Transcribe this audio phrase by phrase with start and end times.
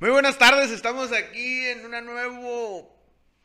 [0.00, 2.88] Muy buenas tardes, estamos aquí en un nuevo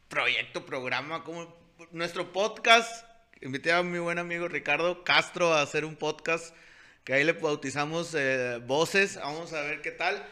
[0.07, 1.51] proyecto, programa, como
[1.89, 3.07] nuestro podcast.
[3.41, 6.55] Invité a mi buen amigo Ricardo Castro a hacer un podcast
[7.03, 9.15] que ahí le bautizamos eh, Voces.
[9.15, 10.23] Vamos a ver qué tal.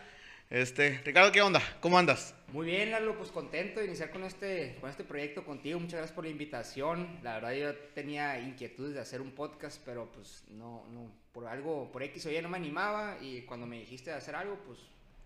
[0.51, 1.59] Este, Ricardo, ¿qué onda?
[1.79, 2.35] ¿Cómo andas?
[2.49, 5.79] Muy bien, Lalo, pues contento de iniciar con este, con este proyecto contigo.
[5.79, 7.19] Muchas gracias por la invitación.
[7.23, 11.91] La verdad yo tenía inquietudes de hacer un podcast, pero pues no, no, por algo,
[11.91, 14.77] por X o Y no me animaba y cuando me dijiste de hacer algo, pues...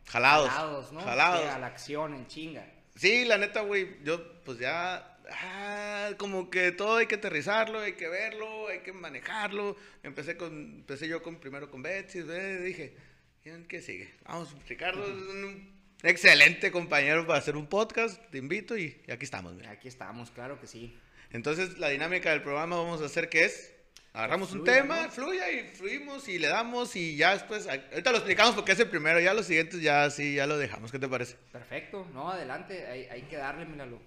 [0.08, 0.50] Jalados.
[0.50, 1.02] Jalados, ¿no?
[1.02, 1.42] Jalados.
[1.42, 2.66] Sí, a la acción, en chinga.
[2.96, 7.94] Sí, la neta, güey, yo pues ya, ah, como que todo hay que aterrizarlo, hay
[7.94, 9.76] que verlo, hay que manejarlo.
[10.04, 12.96] Empecé con, empecé yo con, primero con Betsy, eh, dije,
[13.44, 14.14] ¿quién qué sigue?
[14.24, 19.26] Vamos, Ricardo es un excelente compañero para hacer un podcast, te invito y, y aquí
[19.26, 19.56] estamos.
[19.56, 19.68] güey.
[19.68, 20.98] Aquí estamos, claro que sí.
[21.32, 23.74] Entonces, la dinámica del programa vamos a hacer que es,
[24.16, 25.12] agarramos un tema, ¿no?
[25.12, 28.90] fluya y fluimos y le damos y ya después, ahorita lo explicamos porque es el
[28.90, 31.36] primero, ya los siguientes ya sí, ya lo dejamos, ¿qué te parece?
[31.52, 34.00] Perfecto, no, adelante, hay, hay que darle, míralo.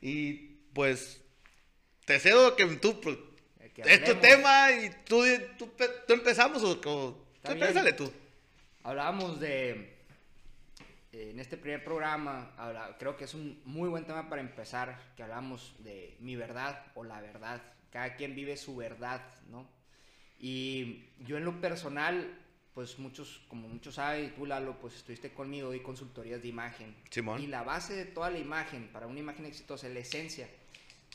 [0.00, 0.34] Y
[0.72, 1.20] pues
[2.06, 3.16] te cedo que tú, pues,
[3.60, 5.22] Eh, que es tu tema y tú,
[5.58, 5.70] tú,
[6.06, 8.10] tú empezamos o, o tú piénsale tú.
[8.82, 9.94] Hablábamos de,
[11.12, 14.98] eh, en este primer programa, habla- creo que es un muy buen tema para empezar,
[15.16, 17.60] que hablamos de mi verdad o la verdad.
[17.90, 19.68] Cada quien vive su verdad, ¿no?
[20.38, 22.38] Y yo en lo personal,
[22.72, 26.94] pues muchos, como muchos saben, y tú Lalo, pues estuviste conmigo y consultorías de imagen.
[27.10, 27.42] Simón.
[27.42, 30.48] Y la base de toda la imagen, para una imagen exitosa, es la esencia.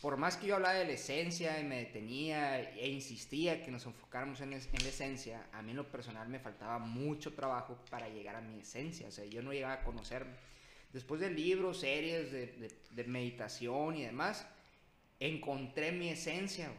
[0.02, 3.86] Por más que yo hablaba de la esencia y me detenía e insistía que nos
[3.86, 7.80] enfocáramos en, es- en la esencia, a mí en lo personal me faltaba mucho trabajo
[7.90, 9.08] para llegar a mi esencia.
[9.08, 10.34] O sea, yo no llegaba a conocerme.
[10.94, 14.46] Después de libros, series, de, de- de meditación y demás,
[15.20, 16.72] encontré mi esencia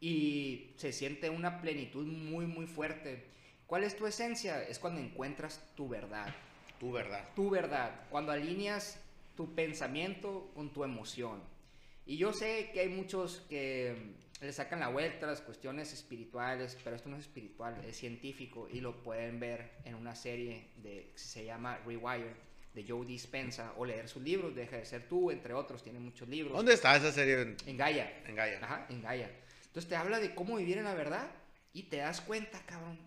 [0.00, 3.24] y se siente una plenitud muy, muy fuerte.
[3.66, 4.62] ¿Cuál es tu esencia?
[4.62, 6.34] Es cuando encuentras tu verdad
[6.78, 7.28] Tu verdad.
[7.34, 9.00] tu verdad, cuando alineas
[9.36, 11.42] tu pensamiento con tu emoción.
[12.04, 13.96] Y yo sé que hay muchos que
[14.40, 18.68] le sacan la vuelta a las cuestiones espirituales, pero esto no es espiritual, es científico
[18.70, 22.34] y lo pueden ver en una serie de, que se llama Rewire
[22.74, 26.28] de Joe Dispensa o leer sus libros, Deja de ser tú, entre otros, tiene muchos
[26.28, 26.56] libros.
[26.56, 28.22] ¿Dónde está esa serie en, En Gaia.
[28.26, 28.58] en Gaia?
[28.62, 29.30] Ajá, en Gaia.
[29.66, 31.30] Entonces te habla de cómo vivir en la verdad
[31.72, 32.98] y te das cuenta, cabrón,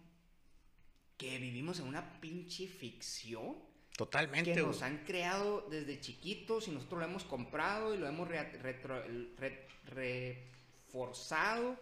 [1.17, 3.55] que vivimos en una pinche ficción
[3.97, 8.27] Totalmente, que nos han creado desde chiquitos y nosotros lo hemos comprado y lo hemos
[8.27, 9.03] re- retro-
[9.37, 11.77] re- reforzado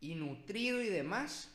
[0.00, 1.52] y nutrido y demás.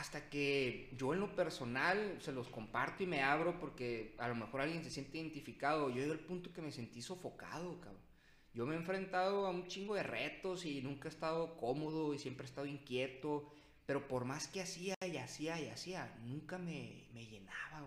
[0.00, 4.34] Hasta que yo en lo personal se los comparto y me abro porque a lo
[4.34, 5.88] mejor alguien se siente identificado.
[5.90, 8.02] Yo llegué al punto que me sentí sofocado, cabrón.
[8.54, 12.18] Yo me he enfrentado a un chingo de retos y nunca he estado cómodo y
[12.18, 13.48] siempre he estado inquieto.
[13.86, 17.86] Pero por más que hacía y hacía y hacía, nunca me, me llenaba,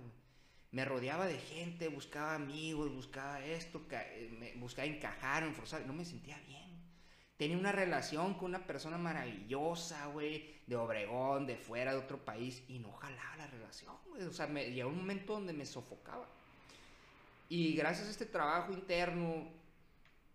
[0.72, 6.06] me rodeaba de gente, buscaba amigos, buscaba esto, eh, me- buscaba encajar, enforzar, no me
[6.06, 6.67] sentía bien.
[7.38, 12.64] Tenía una relación con una persona maravillosa, güey, de Obregón, de fuera, de otro país,
[12.68, 14.24] y no jalaba la relación, güey.
[14.24, 16.28] O sea, me llegó un momento donde me sofocaba.
[17.48, 19.48] Y gracias a este trabajo interno,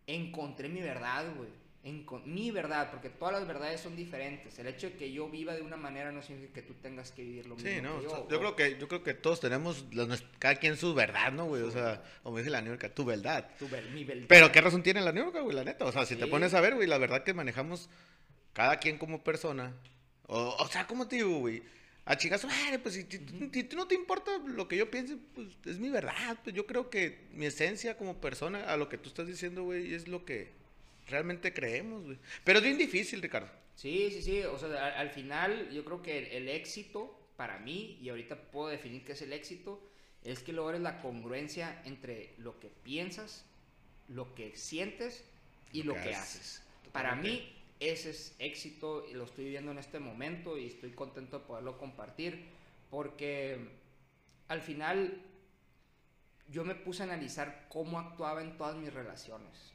[0.06, 1.50] encontré mi verdad, güey.
[1.84, 4.56] Enco- mi verdad, porque todas las verdades son diferentes.
[4.58, 7.22] El hecho de que yo viva de una manera no significa que tú tengas que
[7.22, 7.68] vivir lo mismo.
[7.70, 10.54] Sí, no, que o sea, yo, creo que yo creo que todos tenemos las cada
[10.56, 11.62] quien su verdad, ¿no, güey?
[11.62, 13.50] O sea, como dice la New York, tu verdad.
[13.58, 14.26] tu ver- mi verdad.
[14.28, 15.84] Pero qué razón tiene la New York, güey, la neta.
[15.84, 17.90] O sea, si te pones a ver, güey, la verdad que manejamos
[18.52, 19.74] cada quien como persona.
[20.28, 21.64] O, o sea, ¿cómo te digo, güey?
[22.04, 25.78] A chingazo, madre, pues si, si no te importa lo que yo piense, pues es
[25.80, 26.38] mi verdad.
[26.44, 29.94] Pues yo creo que mi esencia como persona, a lo que tú estás diciendo, güey,
[29.94, 30.61] es lo que
[31.12, 32.18] realmente creemos, güey.
[32.44, 33.50] Pero es bien difícil, Ricardo.
[33.74, 34.42] Sí, sí, sí.
[34.44, 38.36] O sea, al, al final yo creo que el, el éxito para mí, y ahorita
[38.50, 39.80] puedo definir qué es el éxito,
[40.22, 43.46] es que logres la congruencia entre lo que piensas,
[44.08, 45.24] lo que sientes
[45.72, 46.62] y Lo lo que que haces.
[46.62, 46.62] haces.
[46.92, 51.40] Para mí ese es éxito y lo estoy viviendo en este momento y estoy contento
[51.40, 52.50] de poderlo compartir
[52.90, 53.58] porque
[54.48, 55.20] al final
[56.48, 59.74] yo me puse a analizar cómo actuaba en todas mis relaciones.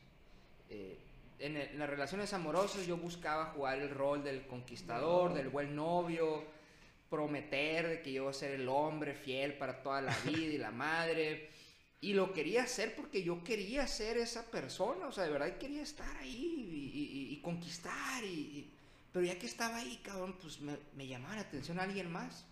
[0.69, 1.06] Eh,
[1.39, 5.75] en, el- en las relaciones amorosas yo buscaba jugar el rol del conquistador, del buen
[5.75, 6.43] novio,
[7.09, 10.57] prometer de que yo iba a ser el hombre fiel para toda la vida y
[10.57, 11.49] la madre.
[12.01, 15.81] Y lo quería hacer porque yo quería ser esa persona, o sea, de verdad quería
[15.81, 18.23] estar ahí y, y- y conquistar.
[18.23, 18.69] Y,
[19.11, 22.45] pero ya que estaba ahí, cabrón, pues me, me llamaba la atención a alguien más.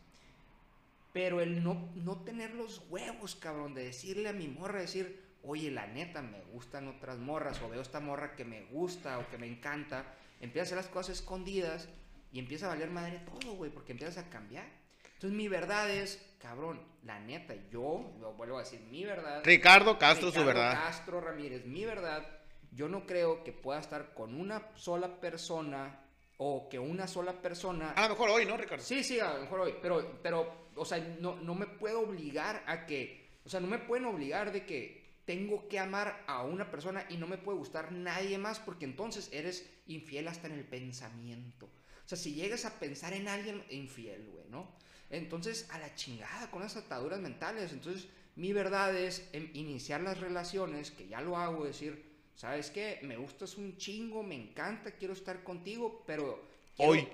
[1.13, 5.71] Pero el no, no tener los huevos, cabrón, de decirle a mi morra, decir, oye,
[5.71, 9.37] la neta, me gustan otras morras, o veo esta morra que me gusta o que
[9.37, 10.05] me encanta,
[10.39, 11.87] empieza a hacer las cosas escondidas
[12.31, 14.65] y empieza a valer madre todo, güey, porque empiezas a cambiar.
[15.13, 19.41] Entonces mi verdad es, cabrón, la neta, yo, lo vuelvo a decir, mi verdad.
[19.45, 20.73] Ricardo Castro, su verdad.
[20.73, 22.25] Castro Ramírez, mi verdad,
[22.71, 26.01] yo no creo que pueda estar con una sola persona
[26.37, 27.91] o que una sola persona...
[27.91, 28.83] A lo mejor hoy, ¿no, Ricardo?
[28.83, 32.63] Sí, sí, a lo mejor hoy, pero, pero o sea, no, no me puedo obligar
[32.67, 36.69] a que, o sea, no me pueden obligar de que tengo que amar a una
[36.71, 40.63] persona y no me puede gustar nadie más porque entonces eres infiel hasta en el
[40.65, 41.65] pensamiento.
[41.65, 44.71] O sea, si llegas a pensar en alguien, infiel, güey, ¿no?
[45.09, 47.71] Entonces, a la chingada con esas ataduras mentales.
[47.73, 52.03] Entonces, mi verdad es em, iniciar las relaciones, que ya lo hago, decir,
[52.35, 52.99] ¿sabes qué?
[53.03, 56.43] Me gustas un chingo, me encanta, quiero estar contigo, pero...
[56.75, 57.07] quiero- Hoy.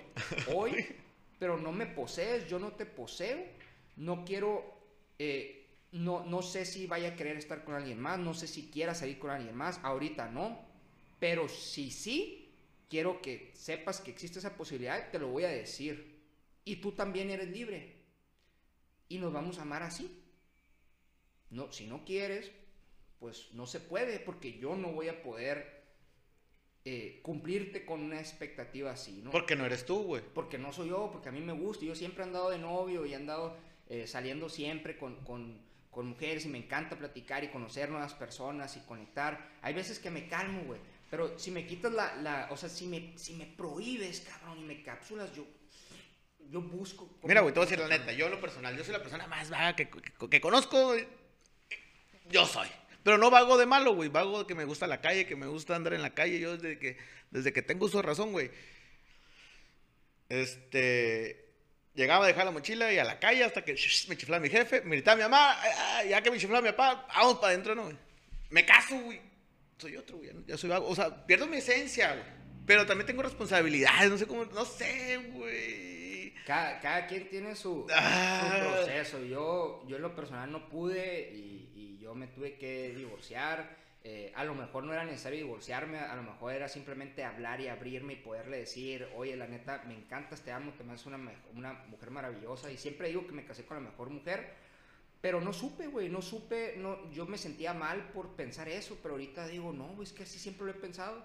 [0.54, 0.86] Hoy,
[1.38, 3.42] pero no me posees, yo no te poseo,
[3.96, 4.64] no quiero...
[5.18, 5.61] eh,
[5.92, 8.94] no, no sé si vaya a querer estar con alguien más, no sé si quiera
[8.94, 10.58] salir con alguien más, ahorita no,
[11.20, 12.50] pero si sí,
[12.88, 16.20] quiero que sepas que existe esa posibilidad, te lo voy a decir.
[16.64, 17.96] Y tú también eres libre.
[19.08, 20.22] Y nos vamos a amar así.
[21.50, 22.50] No, si no quieres,
[23.20, 25.82] pues no se puede, porque yo no voy a poder
[26.84, 29.30] eh, cumplirte con una expectativa así, ¿no?
[29.30, 30.22] Porque no eres tú, güey.
[30.34, 31.84] porque no soy yo, porque a mí me gusta.
[31.84, 33.56] Yo siempre he andado de novio y he andado
[33.88, 35.60] eh, saliendo siempre con, con-
[35.92, 39.58] con mujeres y me encanta platicar y conocer nuevas personas y conectar.
[39.62, 40.80] Hay veces que me calmo, güey.
[41.10, 44.62] Pero si me quitas la, la- o sea, si me, si me prohíbes, cabrón, y
[44.64, 45.46] me cápsulas, yo,
[46.50, 47.08] yo busco.
[47.24, 48.12] Mira, güey, te voy a decir la neta.
[48.12, 50.96] Yo, lo personal, yo soy la persona más vaga que, que, que conozco.
[52.30, 52.68] Yo soy.
[53.02, 54.08] Pero no vago de malo, güey.
[54.08, 56.40] Vago de que me gusta la calle, que me gusta andar en la calle.
[56.40, 56.96] Yo desde que,
[57.30, 58.50] desde que tengo uso de razón, güey.
[60.30, 61.51] Este.
[61.94, 64.48] Llegaba a dejar la mochila y a la calle hasta que shh, me chiflaba mi
[64.48, 67.74] jefe, me gritaba mi mamá, "Ah, ya que me chiflaba mi papá, vamos para adentro,
[67.74, 67.84] ¿no?
[67.84, 67.96] güey?
[68.50, 69.20] Me caso, güey.
[69.78, 70.30] Soy otro, güey.
[70.46, 70.88] ya soy vago.
[70.88, 72.24] O sea, pierdo mi esencia, güey.
[72.66, 76.32] Pero también tengo responsabilidades, no sé cómo, no sé, güey.
[76.46, 78.58] Cada, cada quien tiene su, su Ah.
[78.60, 79.22] proceso.
[79.24, 83.76] Yo, yo en lo personal no pude y, y yo me tuve que divorciar.
[84.04, 87.68] Eh, a lo mejor no era necesario divorciarme, a lo mejor era simplemente hablar y
[87.68, 91.18] abrirme y poderle decir, oye, la neta, me encantas, te amo, te me haces una,
[91.54, 92.70] una mujer maravillosa.
[92.72, 94.54] Y siempre digo que me casé con la mejor mujer,
[95.20, 99.14] pero no supe, güey, no supe, no, yo me sentía mal por pensar eso, pero
[99.14, 101.24] ahorita digo, no, güey, es que así siempre lo he pensado.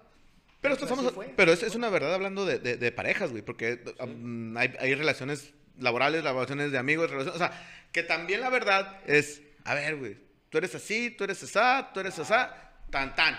[0.60, 3.42] Pero, esto estamos, fue, pero es, es una verdad hablando de, de- de parejas, güey,
[3.42, 8.50] porque um, hay, hay relaciones laborales, relaciones de amigos, relaciones, o sea, que también la
[8.50, 10.16] verdad es, a ver, güey,
[10.48, 13.38] tú eres así, tú eres asá, tú eres asá, tan, tan.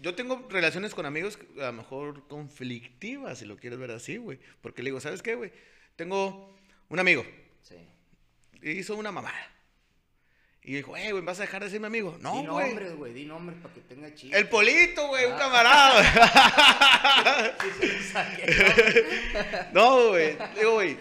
[0.00, 4.38] Yo tengo relaciones con amigos a lo mejor conflictivas, si lo quieres ver así, güey,
[4.60, 5.52] porque le digo, ¿sabes qué, güey?
[5.96, 6.56] Tengo
[6.88, 7.24] un amigo,
[7.62, 7.76] Sí.
[8.62, 9.34] hizo una mamada.
[10.62, 12.12] Y dijo, eh, güey, ¿vas a dejar de ser mi amigo?
[12.18, 12.66] di No, güey.
[12.68, 14.36] nombres, güey, di nombres para que tenga chiste.
[14.38, 15.38] El Polito, güey, un Ah.
[15.38, 17.56] camarada.
[19.72, 20.36] No, güey.
[20.56, 20.96] Digo, güey.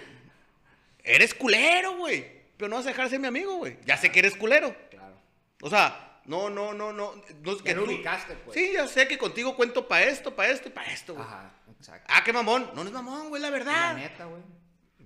[1.04, 2.26] Eres culero, güey.
[2.58, 3.78] Pero no vas a dejar de ser mi amigo, güey.
[3.86, 4.76] Ya sé que eres culero.
[4.90, 5.16] Claro.
[5.62, 7.14] O sea, no, no, no, no.
[7.42, 8.54] no que lo tú- ubicaste, pues.
[8.56, 11.26] Sí, ya sé que contigo cuento para esto, para esto y para esto, güey.
[11.26, 12.06] Ajá, exacto.
[12.14, 12.70] Ah, qué mamón.
[12.76, 13.96] No, no es mamón, güey, la La verdad.
[13.96, 14.42] neta, güey.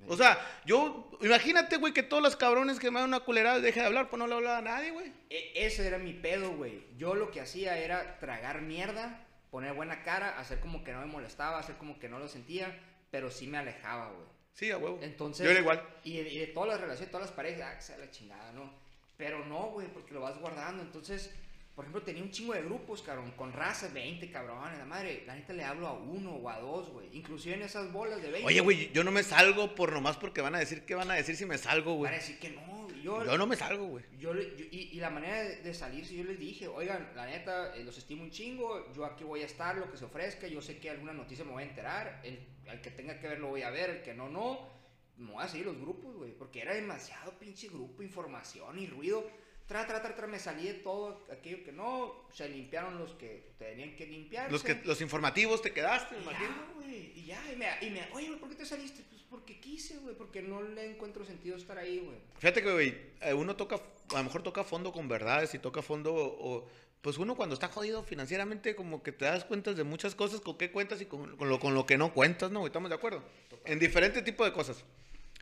[0.07, 3.79] O sea, yo, imagínate, güey, que todos los cabrones que me dan una culerada deje
[3.79, 5.13] de hablar, pues no le hablaba a nadie, güey.
[5.29, 6.83] E- ese era mi pedo, güey.
[6.97, 11.05] Yo lo que hacía era tragar mierda, poner buena cara, hacer como que no me
[11.05, 12.77] molestaba, hacer como que no lo sentía,
[13.11, 14.25] pero sí me alejaba, güey.
[14.53, 14.99] Sí, a huevo.
[15.03, 15.81] Entonces, Yo era igual.
[16.03, 18.51] Y de, y de todas las relaciones, todas las parejas, ah, que sea la chingada,
[18.53, 18.73] ¿no?
[19.21, 20.81] Pero no, güey, porque lo vas guardando.
[20.81, 21.31] Entonces,
[21.75, 25.23] por ejemplo, tenía un chingo de grupos, cabrón, con razas, 20 cabrones, la madre.
[25.27, 27.07] La neta le hablo a uno o a dos, güey.
[27.15, 28.47] Inclusive en esas bolas de 20.
[28.47, 31.13] Oye, güey, yo no me salgo por nomás porque van a decir que van a
[31.13, 32.11] decir si me salgo, Van güey.
[32.13, 32.71] a decir que no.
[33.03, 34.03] Yo, Yo no me salgo, güey.
[34.19, 37.75] Yo, yo- y, y la manera de, de salirse, yo les dije, oigan, la neta,
[37.75, 40.61] eh, los estimo un chingo, yo aquí voy a estar, lo que se ofrezca, yo
[40.61, 43.47] sé que alguna noticia me voy a enterar, el, el que tenga que ver lo
[43.47, 44.69] voy a ver, el que no, no,
[45.17, 49.23] me voy a seguir los grupos, güey, porque era demasiado pinche grupo, información y ruido,
[49.67, 53.51] tra, tra, tra, tra, me salí de todo aquello que no, se limpiaron los que
[53.59, 54.51] tenían que limpiarse.
[54.51, 56.55] Los, que, los informativos te quedaste, me Y imagino.
[56.73, 59.03] güey, y ya, y me, y me, oye, ¿por qué te saliste?
[59.11, 62.17] Pues porque quise, güey, porque no le encuentro sentido estar ahí, güey.
[62.39, 65.83] Fíjate que, güey, eh, uno toca, a lo mejor toca fondo con verdades y toca
[65.83, 66.67] fondo, o,
[67.03, 70.57] pues uno cuando está jodido financieramente, como que te das cuenta de muchas cosas, con
[70.57, 72.65] qué cuentas y con, con lo, con lo que no cuentas, ¿no?
[72.65, 73.21] ¿Estamos de acuerdo?
[73.63, 74.83] En diferentes tipos de cosas.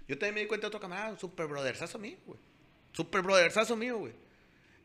[0.09, 2.39] Yo también me di cuenta de otro camarada, super brothersazo mío, güey.
[2.91, 4.13] Super brothersazo mío, güey.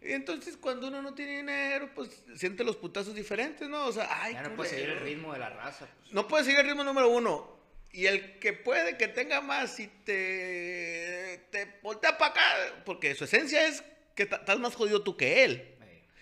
[0.02, 3.86] Y entonces cuando uno no tiene dinero, pues siente los putazos diferentes, ¿no?
[3.86, 6.12] O sea, ay, Ya no puedes seguir el ritmo de la raza, pues.
[6.12, 7.56] No puedes seguir el ritmo número uno.
[7.90, 13.24] Y el que puede que tenga más y te, te voltea para acá, porque su
[13.24, 13.82] esencia es
[14.14, 15.74] que estás más jodido tú que él.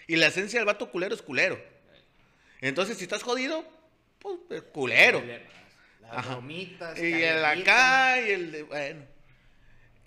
[0.06, 1.60] Y la esencia del vato culero es culero.
[2.60, 3.64] Entonces, si estás jodido,
[4.20, 5.20] pues es culero.
[6.12, 6.34] Las Ajá.
[6.34, 6.98] bromitas.
[6.98, 9.04] Y el acá y el de, bueno.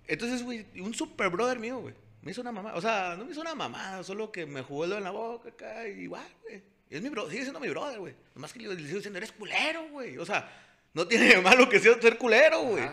[0.08, 2.74] Entonces, güey, un super brother mío, güey, me hizo una mamá.
[2.76, 5.12] O sea, no me hizo una mamá, solo que me jugó el dedo en la
[5.12, 6.62] boca acá y igual, güey.
[6.90, 8.14] Es mi brother, sigue siendo mi brother, güey.
[8.36, 10.18] Nomás que le, sigo diciendo, eres culero, güey.
[10.20, 10.48] O sea,
[10.94, 12.88] no tiene de malo que sea ser culero, güey.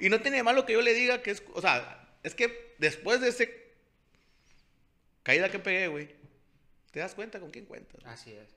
[0.00, 1.42] Y no tiene de malo que yo le diga que es.
[1.54, 3.66] O sea, es que después de ese
[5.22, 6.08] caída que pegué, güey,
[6.90, 8.00] te das cuenta con quién cuentas.
[8.02, 8.12] güey.
[8.12, 8.48] Así es.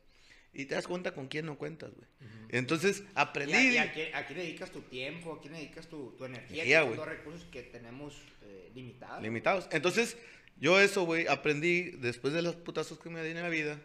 [0.53, 2.08] Y te das cuenta con quién no cuentas, güey.
[2.50, 3.53] Entonces ¿Y aprendí.
[3.53, 5.34] a, y a quién, a quién dedicas tu tiempo?
[5.34, 6.63] ¿A quién dedicas tu, tu energía?
[6.63, 9.22] Energía, dos recursos que tenemos eh, limitados.
[9.22, 9.68] limitados.
[9.72, 10.18] Entonces,
[10.58, 13.79] yo eso, güey, aprendí después de los putazos que me di en la vida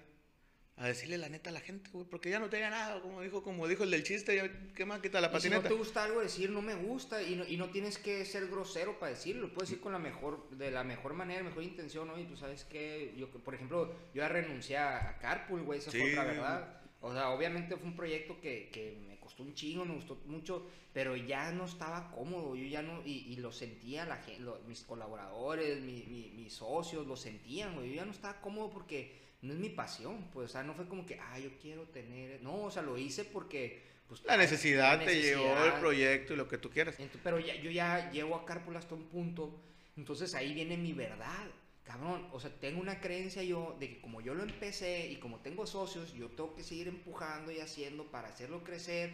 [0.77, 3.45] a decirle la neta a la gente, güey, porque ya no tenía nada, como dijo,
[3.45, 5.69] como dijo el del chiste, ya, ¿qué más quita la Y si no patineta?
[5.69, 8.99] te gusta algo decir no me gusta y no, y no tienes que ser grosero
[8.99, 12.19] para decirlo, lo puedes decir con la mejor, de la mejor manera, mejor intención, ¿no?
[12.19, 15.99] Y tú sabes que, yo, por ejemplo, yo ya renuncié a, Carpool, güey, esa Sí,
[16.01, 16.81] fue otra verdad.
[17.01, 20.67] O sea, obviamente fue un proyecto que, que me costó un chingo, me gustó mucho,
[20.93, 24.83] pero ya no estaba cómodo, yo ya no, y, y lo sentía la gente, mis
[24.83, 29.53] colaboradores, mi- mi- mis socios, lo sentían, güey, yo ya no estaba cómodo porque no
[29.53, 32.65] es mi pasión, pues, o sea, no fue como que, ah, yo quiero tener, no,
[32.65, 36.49] o sea, lo hice porque, pues, La necesidad la te llevó el proyecto y lo
[36.49, 36.97] que tú quieras.
[37.23, 39.61] Pero ya, yo ya llevo a Carpool hasta un punto,
[39.97, 41.47] entonces ahí viene mi verdad,
[41.85, 42.27] cabrón.
[42.33, 45.67] O sea, tengo una creencia yo de que como yo lo empecé y como tengo
[45.67, 49.13] socios, yo tengo que seguir empujando y haciendo para hacerlo crecer.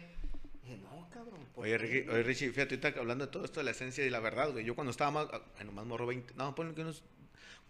[0.63, 1.45] dije, no, cabrón.
[1.53, 4.05] ¿por Oye, Ricky, güey?" oye, Richie, fíjate, ahorita hablando de todo esto de la esencia
[4.05, 4.63] y la verdad, güey.
[4.63, 7.03] Yo cuando estaba más, bueno, más morro 20, no, ponle que unos,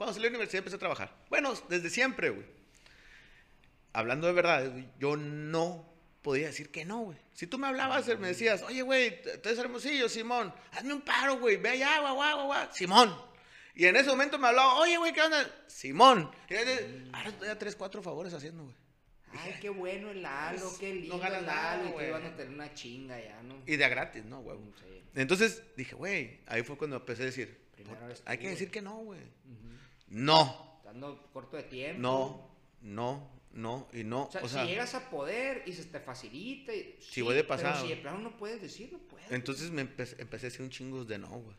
[0.01, 1.15] cuando salí de la universidad empecé a trabajar.
[1.29, 2.46] Bueno, desde siempre, güey.
[3.93, 5.86] Hablando de verdad, yo no
[6.22, 7.17] podía decir que no, güey.
[7.34, 11.38] Si tú me hablabas, me decías, oye, güey, tú eres hermosillo, Simón, hazme un paro,
[11.39, 13.15] güey, ve allá, guau, guau, guau, Simón.
[13.75, 15.46] Y en ese momento me hablaba, oye, güey, ¿qué onda?
[15.67, 16.31] Simón.
[16.50, 16.55] Y
[17.13, 18.75] ahora estoy a tres, cuatro favores haciendo, güey.
[19.34, 22.01] Ay, qué bueno el Lalo, Pues, qué lindo no ganas el Lalo.
[22.01, 23.62] y iban a tener una chinga ya, ¿no?
[23.65, 24.58] Y de gratis, ¿no, güey?
[24.79, 25.03] Sí.
[25.15, 28.53] Entonces dije, güey, ahí fue cuando empecé a decir, Primero "Puta, eres hay que güey".
[28.55, 29.20] decir que no, güey.
[30.12, 32.01] No, Estando corto de tiempo.
[32.01, 32.50] no,
[32.82, 34.25] no, no y no.
[34.25, 36.74] O sea, O sea, si llegas a poder y se te facilita.
[36.74, 37.44] y- sí, voy de.
[37.44, 39.32] Pero si de plano no puedes decir, no puedes.
[39.32, 41.56] entonces me empe- empecé a decir un chingos de no, güey.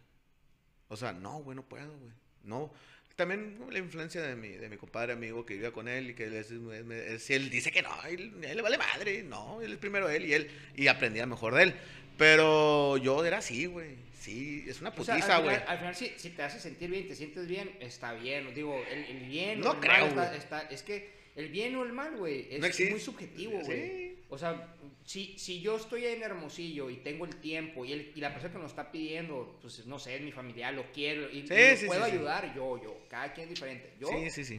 [0.88, 2.12] O sea, no, güey, no puedo, güey.
[2.44, 2.70] No.
[3.16, 6.24] También la influencia de mi, de mi compadre amigo que vivía con él y que
[6.24, 10.08] él, es- él dice que no, él, él le vale madre, no, él es primero
[10.08, 11.74] él y él, y aprendí a mejor de él.
[12.18, 13.96] Pero yo era así, güey.
[14.18, 15.56] Sí, es una O sea, putiza, al güey.
[15.56, 18.54] final, al final, si, si te hace sentir bien, te sientes bien, está bien.
[18.54, 21.74] Digo, el, el bien No o el creo, mal está, está- Es que el bien
[21.76, 23.90] o el mal, güey, es No muy subjetivo, güey.
[23.90, 24.01] Sí.
[24.32, 24.74] O sea,
[25.04, 28.50] si, si yo estoy en Hermosillo y tengo el tiempo y, el, y la persona
[28.50, 31.76] que me lo está pidiendo, pues no sé, es mi familiar, lo quiero y, y
[31.76, 32.96] Sí, puedo sí, ayudar, yo, yo.
[33.10, 33.92] Cada quien es diferente.
[34.00, 34.08] Yo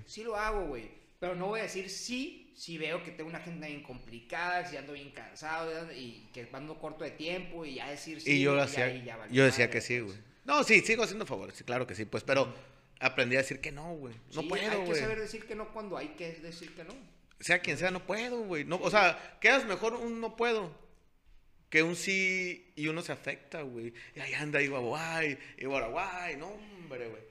[0.05, 0.91] Sí, lo hago, güey.
[1.19, 4.77] Pero no voy a decir sí si veo que tengo una agenda bien complicada, si
[4.77, 8.33] ando bien cansado y que ando corto de tiempo y ya decir sí.
[8.33, 10.11] Y yo, ya hacía, ya yo decía madre, que sí, pues.
[10.13, 10.19] güey.
[10.45, 12.53] No, sí, sigo haciendo favores, claro que sí, pues, pero
[12.99, 14.13] aprendí a decir que no, güey.
[14.35, 14.99] No puedo, Hay que güey.
[14.99, 16.93] saber decir que no cuando hay que decir que no.
[17.43, 18.63] Sea quien sea, no puedo, güey.
[18.63, 20.71] No, o sea, quedas mejor un no puedo
[21.69, 23.93] que un sí y uno se afecta, güey.
[24.15, 27.23] Y ahí anda, y guay, y guay, no, hombre, güey.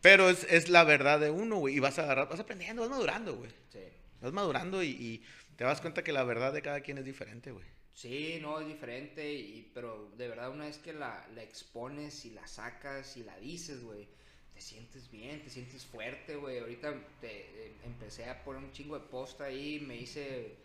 [0.00, 1.74] Pero es, es la verdad de uno, güey.
[1.74, 3.50] Y vas a agarrar, vas aprendiendo, vas madurando, güey.
[3.72, 3.80] Sí.
[4.20, 5.24] Vas madurando y, y
[5.56, 7.66] te das cuenta que la verdad de cada quien es diferente, güey.
[7.94, 12.30] Sí, no, es diferente, y, pero de verdad una vez que la, la expones y
[12.30, 14.08] la sacas y la dices, güey,
[14.54, 16.58] te sientes bien, te sientes fuerte, güey.
[16.58, 20.56] Ahorita te, eh, empecé a poner un chingo de posta ahí, me hice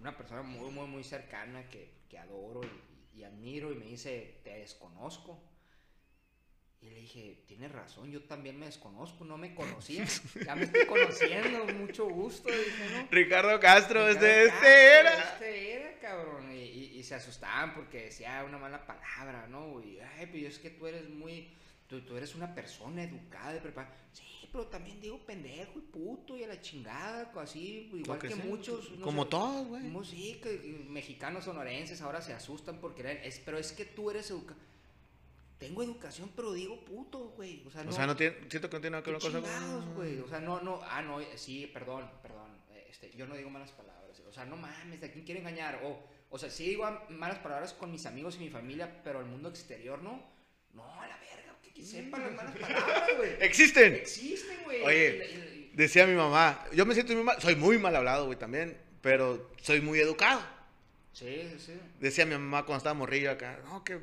[0.00, 2.60] una persona muy, muy, muy cercana que, que adoro
[3.14, 5.40] y, y admiro y me dice, te desconozco.
[6.82, 10.04] Y le dije, tienes razón, yo también me desconozco, no me conocía.
[10.44, 12.48] Ya me estoy conociendo, mucho gusto.
[12.50, 13.08] Dije, ¿no?
[13.10, 15.18] Ricardo Castro, Ricardo este, Castro, este era.
[15.32, 16.52] Este era, cabrón.
[16.52, 19.82] Y, y- y se asustaban porque decía una mala palabra, ¿no?
[19.82, 21.48] Y, ay, pero es que tú eres muy.
[21.88, 23.94] Tú, tú eres una persona educada y preparada.
[24.12, 28.34] Sí, pero también digo pendejo y puto y a la chingada, así, igual que, que
[28.34, 28.90] muchos.
[28.92, 29.82] no como sé, todos, güey.
[29.82, 34.30] como sí, que mexicanos sonorenses ahora se asustan porque es, pero es que tú eres
[34.30, 34.58] educado.
[35.58, 37.62] Tengo educación, pero digo puto, güey.
[37.66, 37.90] O sea, no.
[37.90, 39.42] O sea, no tiene, siento que no tiene que ¿Qué ver con cosa.
[39.42, 40.18] chingados, güey?
[40.18, 42.50] O sea, no, no, ah, no, sí, perdón, perdón,
[42.90, 45.80] este, yo no digo malas palabras, o sea, no mames, ¿a quién quiere engañar?
[45.84, 45.98] O,
[46.30, 49.48] o sea, sí digo malas palabras con mis amigos y mi familia, pero el mundo
[49.48, 50.22] exterior no,
[50.72, 51.25] no, a la verga,
[51.76, 53.30] que, sepan las malas palabras, güey.
[53.40, 53.94] ¡Existen!
[53.94, 54.82] Existen, güey.
[54.82, 57.94] Oye, Y- y- y- Decía mi mamá, yo me siento muy mal, soy muy mal
[57.94, 60.40] hablado, güey, también, pero soy muy educado.
[61.12, 61.72] Sí, sí, sí.
[62.00, 63.98] Decía mi mamá cuando estaba morrillo acá, no, que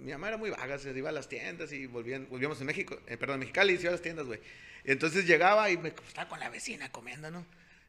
[0.00, 3.00] mi mamá era muy vaga, se iba a las tiendas y volvían, volvíamos en México,
[3.08, 4.38] eh, perdón, en Mexicali, y se iba a las tiendas, güey.
[4.84, 7.44] Y entonces llegaba y me estaba con la vecina comiendo, ¿no?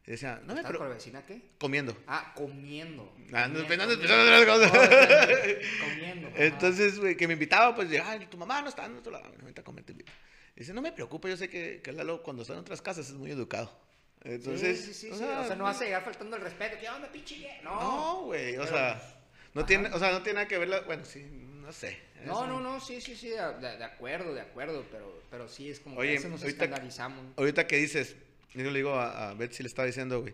[0.08, 1.42] Y decía, no me ¿Estás pro- con la vecina qué?
[1.60, 1.96] comiendo.
[2.08, 3.14] Ah, comiendo.
[3.34, 4.48] Ah, no, Comiendo, no, no, comiendo.
[4.48, 6.38] no, no, no, no.
[6.38, 9.26] Entonces, güey, que me invitaba, pues, de, ay, tu mamá no está en otro lado,
[9.42, 10.12] ahorita come, te invito.
[10.56, 13.14] Dice, no me preocupa, yo sé que, que Lalo cuando está en otras casas es
[13.16, 13.78] muy educado.
[14.24, 15.12] Entonces, sí, sí, sí, sí.
[15.14, 16.78] O sea, no vas a llegar faltando el respeto.
[16.82, 17.60] ¿Qué onda, pinche?
[17.64, 17.80] No.
[17.80, 19.18] No, güey, o Pero- sea,
[19.54, 19.68] no Ajá.
[19.68, 22.00] tiene, o sea, no tiene nada que ver la, bueno, sí, no sé.
[22.26, 25.80] No, no, no, sí, sí, sí, de, de acuerdo, de acuerdo, pero, pero sí es
[25.80, 27.26] como Oye, que a veces nos ahorita- escandalizamos.
[27.38, 28.16] Ahorita que dices,
[28.64, 30.34] yo le digo a, a Betsy, le estaba diciendo, güey,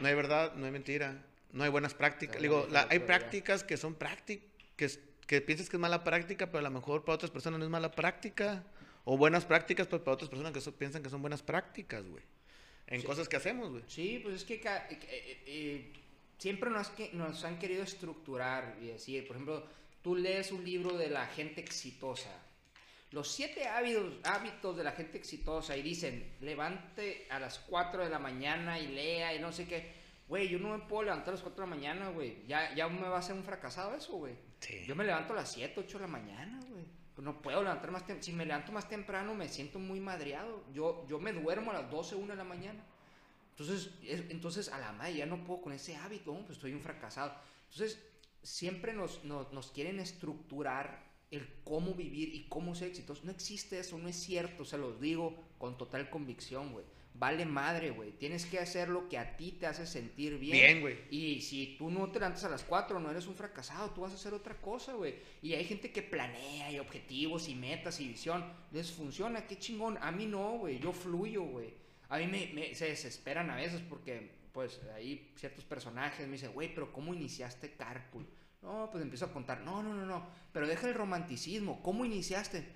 [0.00, 2.36] no hay verdad, no hay mentira, no hay buenas prácticas.
[2.36, 6.04] Le digo, la- hay prácticas que son prácticas, que, es- que piensas que es mala
[6.04, 8.64] práctica, pero a lo mejor para otras personas no es mala práctica.
[9.04, 12.22] O buenas prácticas, pero para otras personas que so- piensan que son buenas prácticas, güey.
[12.86, 13.06] En Sí.
[13.06, 13.82] cosas que hacemos, güey.
[13.86, 15.92] Sí, pues es que eh, eh, eh,
[16.38, 19.66] siempre nos, que, nos han querido estructurar y decir, por ejemplo,
[20.02, 22.30] tú lees un libro de la gente exitosa,
[23.10, 28.10] los siete hábitos, hábitos de la gente exitosa y dicen, levante a las 4 de
[28.10, 29.96] la mañana y lea y no sé qué.
[30.28, 32.44] Güey, yo no me puedo levantar a las 4 de la mañana, güey.
[32.46, 34.34] Ya, ya me va a hacer un fracasado eso, güey.
[34.60, 34.84] Sí.
[34.86, 36.84] Yo me levanto a las 7, 8 de la mañana, güey.
[37.14, 38.22] Pues no puedo levantar más temprano.
[38.22, 40.64] Si me levanto más temprano, me siento muy madreado.
[40.74, 42.84] Yo, yo me duermo a las 12, 1 de la mañana.
[43.52, 46.40] Entonces, es- entonces a la madre ya no puedo con ese hábito, ¿no?
[46.40, 47.34] pues estoy un fracasado.
[47.72, 47.98] Entonces,
[48.42, 53.22] siempre nos, nos, nos quieren estructurar el cómo vivir y cómo ser exitoso.
[53.24, 56.84] No existe eso, no es cierto, se los digo con total convicción, güey.
[57.14, 58.12] Vale madre, güey.
[58.12, 60.52] Tienes que hacer lo que a ti te hace sentir bien.
[60.52, 60.96] Bien, güey.
[61.10, 64.12] Y si tú no te levantas a las 4, no eres un fracasado, tú vas
[64.12, 65.16] a hacer otra cosa, güey.
[65.42, 68.44] Y hay gente que planea y objetivos y metas y visión.
[68.70, 69.98] Les funciona, qué chingón.
[70.00, 70.78] A mí no, güey.
[70.78, 71.74] Yo fluyo, güey.
[72.08, 76.52] A mí me, me- se desesperan a veces porque, pues, ahí ciertos personajes me dicen,
[76.52, 78.26] güey, pero ¿cómo iniciaste Carpool?
[78.62, 80.26] No, pues empiezo a contar, no, no, no, no.
[80.52, 81.82] Pero deja el romanticismo.
[81.82, 82.66] ¿Cómo iniciaste?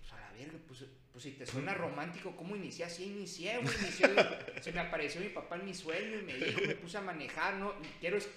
[0.00, 0.84] Pues a la verga, pues,
[1.18, 2.84] pues si te suena romántico, ¿cómo inicié?
[2.84, 3.74] Así inicié, güey.
[3.80, 4.06] Inicié,
[4.62, 7.54] se me apareció mi papá en mi sueño y me dijo, me puse a manejar,
[7.54, 7.74] ¿no?
[7.98, 8.20] Quiero...
[8.20, 8.28] si-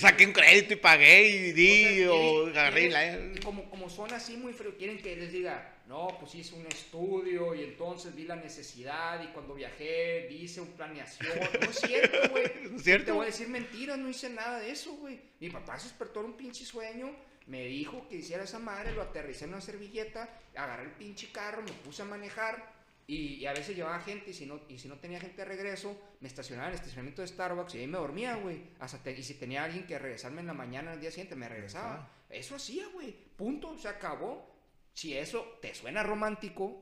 [0.00, 3.42] Saqué un crédito y pagué y di, o sea, agarré la...
[3.44, 7.54] como, como son así muy fríos, quieren que les diga, no, pues hice un estudio
[7.54, 11.38] y entonces vi la necesidad y cuando viajé hice un planeación.
[11.60, 12.44] No es cierto, güey.
[13.04, 15.20] Te voy a decir mentiras, no hice nada de eso, güey.
[15.38, 17.14] Mi papá se despertó en un pinche sueño,
[17.46, 21.62] me dijo que hiciera esa madre, lo aterricé en una servilleta, agarré el pinche carro,
[21.62, 22.80] me puse a manejar.
[23.06, 25.44] Y, y a veces llevaba gente y si, no, y si no tenía gente de
[25.44, 28.62] regreso, me estacionaba en el estacionamiento de Starbucks y ahí me dormía, güey.
[28.78, 31.48] Hasta te- y si tenía alguien que regresarme en la mañana al día siguiente, me
[31.48, 32.08] regresaba.
[32.30, 33.12] Eso hacía, güey.
[33.36, 34.48] Punto, se acabó.
[34.94, 36.80] Si eso te suena romántico,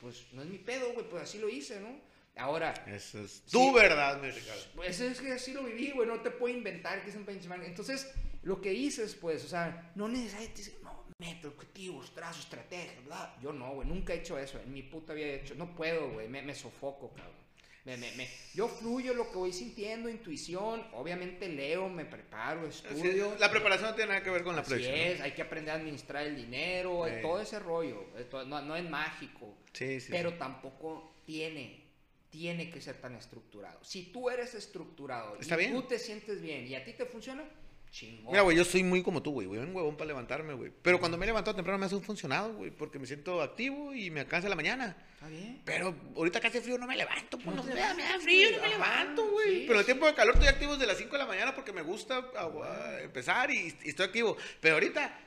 [0.00, 1.98] pues no es mi pedo, güey, pues así lo hice, ¿no?
[2.36, 3.50] Ahora, Eso es Sí.
[3.50, 4.62] tu verdad, mi Ricardo.
[4.76, 7.48] pues es que así lo viví, güey, no te puedo inventar que es un pinche
[7.48, 7.64] man.
[7.64, 8.12] Entonces,
[8.48, 13.36] lo que hice pues, o sea, no necesariamente dices, no, meta, objetivos, trazo, estrategia, bla.
[13.42, 16.28] Yo no, güey, nunca he hecho eso, en mi puta había hecho, no puedo, güey,
[16.28, 17.36] me, me sofoco, cabrón.
[17.84, 23.34] Me, me, me- yo fluyo lo que voy sintiendo, intuición, obviamente leo, me preparo, estudio.
[23.38, 24.98] la preparación no tiene nada que ver con la Así proyección.
[24.98, 27.14] es, hay que aprender a administrar el dinero, Sí.
[27.22, 29.56] todo ese rollo, esto no, no es mágico.
[29.72, 30.08] Sí, sí.
[30.10, 31.82] Pero tampoco tiene,
[32.30, 33.82] tiene que ser tan estructurado.
[33.82, 35.72] Si tú eres estructurado Está y bien.
[35.72, 37.44] tú te sientes bien y a ti te funciona,
[37.90, 38.26] chingón.
[38.32, 39.46] Mira, güey, yo soy muy como tú, güey.
[39.46, 40.72] Voy un huevón para levantarme, güey.
[40.82, 42.70] Pero cuando me he levantado temprano me hace un funcionado, güey.
[42.70, 44.96] Porque me siento activo y me alcanza la mañana.
[45.14, 45.62] Está bien.
[45.64, 48.62] Pero ahorita que hace frío no me levanto, pues No no, me, da, frío, no
[48.62, 49.48] me levanto, güey.
[49.60, 51.54] sí, Pero en el tiempo de calor estoy activo desde las 5 de la mañana
[51.54, 54.36] porque me gusta ah, ah, empezar y, y estoy activo.
[54.60, 55.20] Pero ahorita,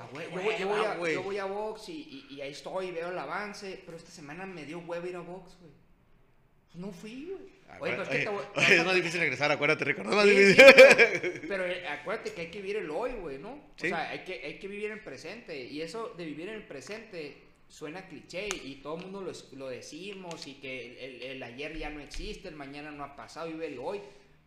[0.00, 1.14] Ah, güey, yo, voy, yo voy hueva, a, güey.
[1.14, 4.46] yo voy a box y, y- y ahí estoy, veo el avance, pero esta semana
[4.46, 5.72] me dio huevo ir a box, güey.
[6.78, 7.58] No fui, güey.
[7.80, 9.90] Oye, pero es que te voy- Oye, es más difícil regresar, acuérdate.
[9.90, 10.64] Es más Sí, sí, difícil.
[10.74, 13.60] pero, pero, eh, acuérdate que hay que vivir el hoy, güey, ¿no?
[13.76, 13.86] Sí.
[13.86, 15.64] O sea, hay que, hay que vivir el presente.
[15.66, 17.36] Y eso de vivir en el presente
[17.68, 21.76] suena cliché y todo el mundo lo, lo decimos y que el, el- el ayer
[21.76, 24.00] ya no existe, el mañana no ha pasado, vive el hoy.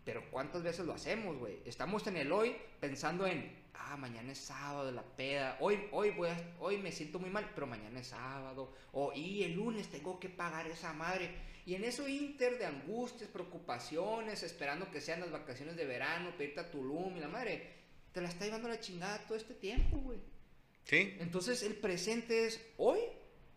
[0.04, 1.58] Pero ¿cuántas veces lo hacemos, güey?
[1.66, 5.58] Estamos en el hoy pensando en, ah, mañana es sábado, la peda.
[5.60, 8.74] Hoy, hoy, voy a- hoy me siento muy mal, pero mañana es sábado.
[8.94, 11.32] O, y el lunes tengo que pagar esa madre.
[11.66, 16.60] Y en eso inter de angustias, preocupaciones, esperando que sean las vacaciones de verano, pedirte
[16.62, 17.74] a Tulum y la madre,
[18.12, 20.20] te la está llevando la chingada todo este tiempo, güey.
[20.86, 21.16] Sí.
[21.20, 23.00] Entonces el presente es, hoy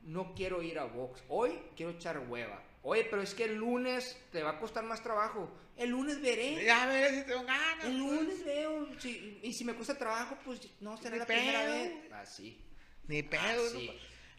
[0.03, 2.63] no quiero ir a box, hoy quiero echar hueva.
[2.83, 5.51] Oye, pero es que el lunes te va a costar más trabajo.
[5.77, 6.65] El lunes veré.
[6.65, 7.85] Ya veré si tengo ganas.
[7.87, 8.13] El pues.
[8.21, 8.89] lunes veo.
[9.01, 11.93] si- y si me cuesta trabajo, pues no será Ni la primera vez.
[12.13, 12.59] Así.
[13.09, 13.41] Ni pedo.
[13.43, 13.79] Ah, ¿no?
[13.81, 13.91] sí.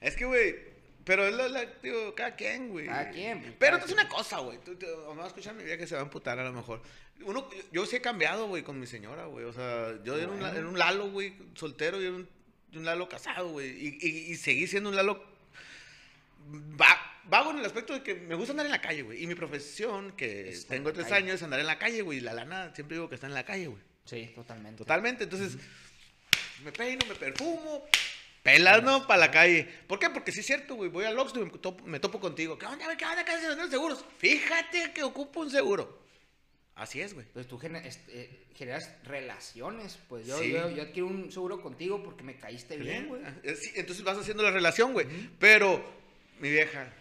[0.02, 0.56] Es que, güey,
[1.04, 2.88] pero es lo, la- digo, cada quien, güey.
[2.88, 4.58] Cada quien, pues, Pero cada es una cosa, güey.
[4.60, 6.82] Tú, tú- vamos a escuchar mi vida que se va a amputar a lo mejor.
[7.24, 9.46] Uno, yo, yo sí he cambiado, güey, con mi señora, güey.
[9.46, 12.28] O sea, yo era un, era un Lalo, güey, soltero y era un,
[12.74, 13.70] un Lalo casado, güey.
[13.72, 15.24] Y, y, y seguí siendo un Lalo
[16.80, 19.24] va, vago en el aspecto de que me gusta andar en la calle, güey.
[19.24, 21.24] Y mi profesión, que Está en tengo tres calle.
[21.24, 22.18] años, es andar en la calle, güey.
[22.20, 23.82] Y la lana, siempre digo que está en la calle, güey.
[24.06, 24.78] Sí, totalmente.
[24.80, 25.24] Totalmente.
[25.24, 25.58] Entonces,
[26.64, 27.86] me peino, me perfumo.
[28.44, 29.08] Pelas, ¿no?
[29.08, 29.68] Para la calle.
[29.88, 30.10] ¿Por qué?
[30.12, 30.90] Porque sí es cierto, güey.
[30.92, 32.60] Voy al Oxxo y me topo, me topo contigo.
[32.60, 32.96] ¿Qué onda, güey?
[32.96, 33.26] ¿Qué onda?
[33.26, 34.06] ¿Qué vendiendo seguros?
[34.20, 36.06] Fíjate que ocupo un seguro.
[36.76, 37.26] Así es, güey.
[37.34, 39.98] Pues tú gener- este, eh, generas relaciones.
[40.10, 40.52] Pues yo, Sí.
[40.52, 43.22] yo, yo un seguro contigo porque me caíste bien, güey.
[43.44, 45.08] Eh, sí, entonces vas haciendo la relación, güey.
[45.40, 45.84] Pero,
[46.40, 46.94] mi vieja.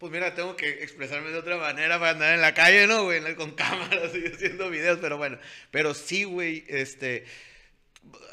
[0.00, 3.34] Pues mira, tengo que expresarme de otra manera para andar en la calle, ¿no, güey?
[3.36, 5.38] Con cámaras y haciendo videos, pero bueno.
[5.70, 7.24] Pero sí, güey, este.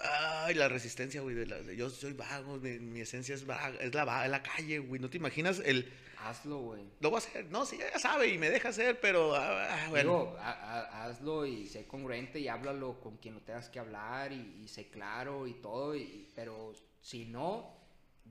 [0.02, 1.36] Ay, la resistencia, güey.
[1.36, 4.42] de la- de- yo soy vago, mi, mi esencia es vaga, es la, es la
[4.42, 5.02] calle, güey.
[5.02, 5.92] No te imaginas el.
[6.20, 6.84] Hazlo, güey.
[7.02, 7.46] Lo voy a hacer.
[7.52, 9.36] No, sí, ya sabe y me deja hacer, pero.
[9.36, 10.10] ah, ah, bueno.
[10.12, 14.32] Digo, ha- ha- hazlo y sé congruente y háblalo con quien lo tengas que hablar
[14.32, 17.77] y, y sé claro y todo, y, pero si no,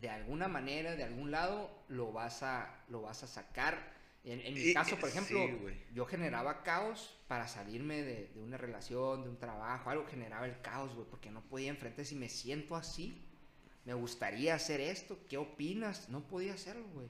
[0.01, 3.95] de alguna manera, de algún lado, lo vas a, lo vas a sacar.
[4.25, 8.57] En, en mi caso, por sí, ejemplo, yo generaba caos para salirme de, de una
[8.57, 12.29] relación, de un trabajo, algo generaba el caos, güey, porque no podía enfrentar si me
[12.29, 13.23] siento así.
[13.85, 16.09] Me gustaría hacer esto, ¿qué opinas?
[16.09, 17.09] No podía hacerlo, güey.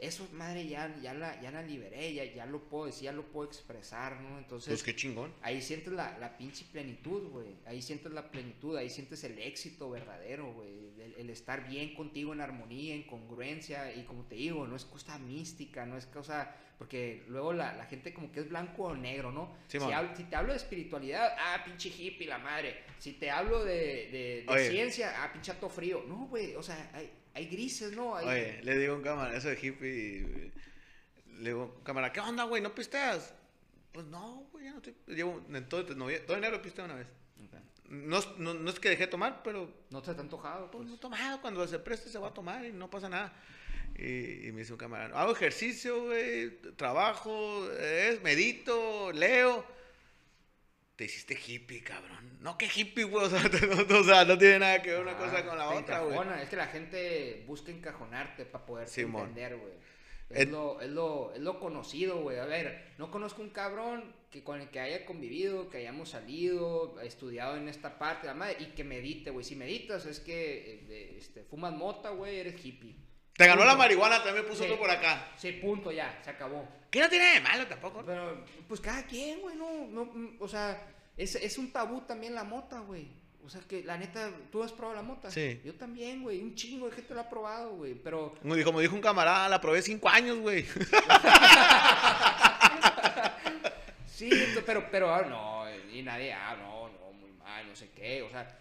[0.00, 3.24] Eso, madre, ya, ya, la, ya la liberé, ya, ya lo puedo decir, ya lo
[3.32, 4.38] puedo expresar, ¿no?
[4.38, 5.34] Entonces, Pues qué chingón.
[5.42, 7.56] ahí sientes la, la pinche plenitud, güey.
[7.66, 10.68] Ahí sientes la plenitud, ahí sientes el éxito verdadero, güey.
[11.00, 13.92] El, el estar bien contigo en armonía, en congruencia.
[13.92, 16.54] Y como te digo, no es cosa mística, no es cosa.
[16.78, 19.52] Porque luego la, la gente como que es blanco o negro, ¿no?
[19.66, 22.84] Sí, si, hablo- si te hablo de espiritualidad, ah, pinche hippie, la madre.
[23.00, 26.04] Si te hablo de, de, ciencia, ah, pinche frío.
[26.06, 28.16] No, güey, o sea, hay, hay grises, ¿no?
[28.16, 30.52] Hay, Oye, le digo a un cámara, eso de hippie.
[31.38, 32.60] Le digo cámara, ¿qué onda, güey?
[32.62, 33.32] ¿No pisteas?
[33.92, 34.94] Pues no, güey, ya no estoy.
[35.06, 37.06] Llevo en todo, no, todo enero pisteo una vez.
[37.88, 40.78] No, es- no, no es que dejé de tomar, pero No te has antojado, pues
[40.78, 40.88] pues.
[40.88, 41.40] no he tomado.
[41.40, 43.32] Cuando se preste se va a tomar y no pasa nada.
[43.96, 49.64] Y, y me dice un camarada, hago ejercicio, güey, trabajo, es, medito, leo.
[50.98, 52.38] Te hiciste hippie, cabrón.
[52.40, 53.24] No, que hippie, güey.
[53.24, 53.40] O sea,
[53.88, 56.18] no, o sea, no tiene nada que ver una Ah, cosa con la otra, güey.
[56.42, 59.74] Es que la gente busca encajonarte para poder entender, güey.
[60.28, 62.40] Es, lo, es, lo, es lo conocido, güey.
[62.40, 67.00] A ver, no conozco un cabrón que con el que haya convivido, que hayamos salido,
[67.00, 69.44] estudiado en esta parte, la madre, y que medite, güey.
[69.44, 72.96] Si meditas es que eh, este, fumas mota, güey, eres hippie.
[73.38, 74.64] Te ganó la marihuana, también puso Sí.
[74.64, 75.28] otro por acá.
[75.36, 76.68] Sí, punto, ya, se acabó.
[76.90, 78.02] Que no tiene de malo tampoco.
[78.04, 80.82] Pero, pues cada quien, güey, no, no, o sea,
[81.16, 83.06] es, es un tabú también la mota, güey.
[83.44, 85.30] O sea, que la neta, ¿tú has probado la mota?
[85.30, 85.60] Sí.
[85.64, 88.34] Yo también, güey, un chingo de gente lo ha probado, güey, pero...
[88.42, 90.66] Como dijo, como dijo un camarada, la probé cinco años, güey.
[94.06, 94.30] Sí,
[94.66, 98.28] pero, pero, ah, no, y nadie, ah, no, no, muy mal, no sé qué, o
[98.30, 98.58] sea,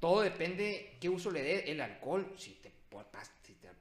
[0.00, 2.32] todo depende qué uso le dé el alcohol.
[2.38, 3.35] Si te, portas- la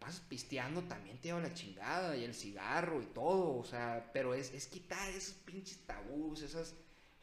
[0.06, 4.36] pasas pisteando, también te lleva la chingada, y el cigarro y todo, o sea, pero
[4.36, 6.76] es, es quitar esos pinches tabús, esas,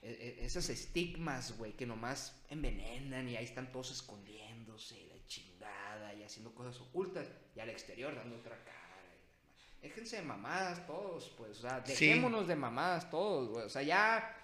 [0.03, 6.12] e- e- esos estigmas, güey, que nomás envenenan y ahí están todos escondiéndose, la chingada,
[6.14, 8.79] y haciendo cosas ocultas, y al exterior dando otra cara.
[9.07, 9.83] y demás.
[9.83, 12.07] Déjense de mamadas todos, pues, o sea, Sí.
[12.07, 14.38] dejémonos de mamadas todos, güey, o sea, ya...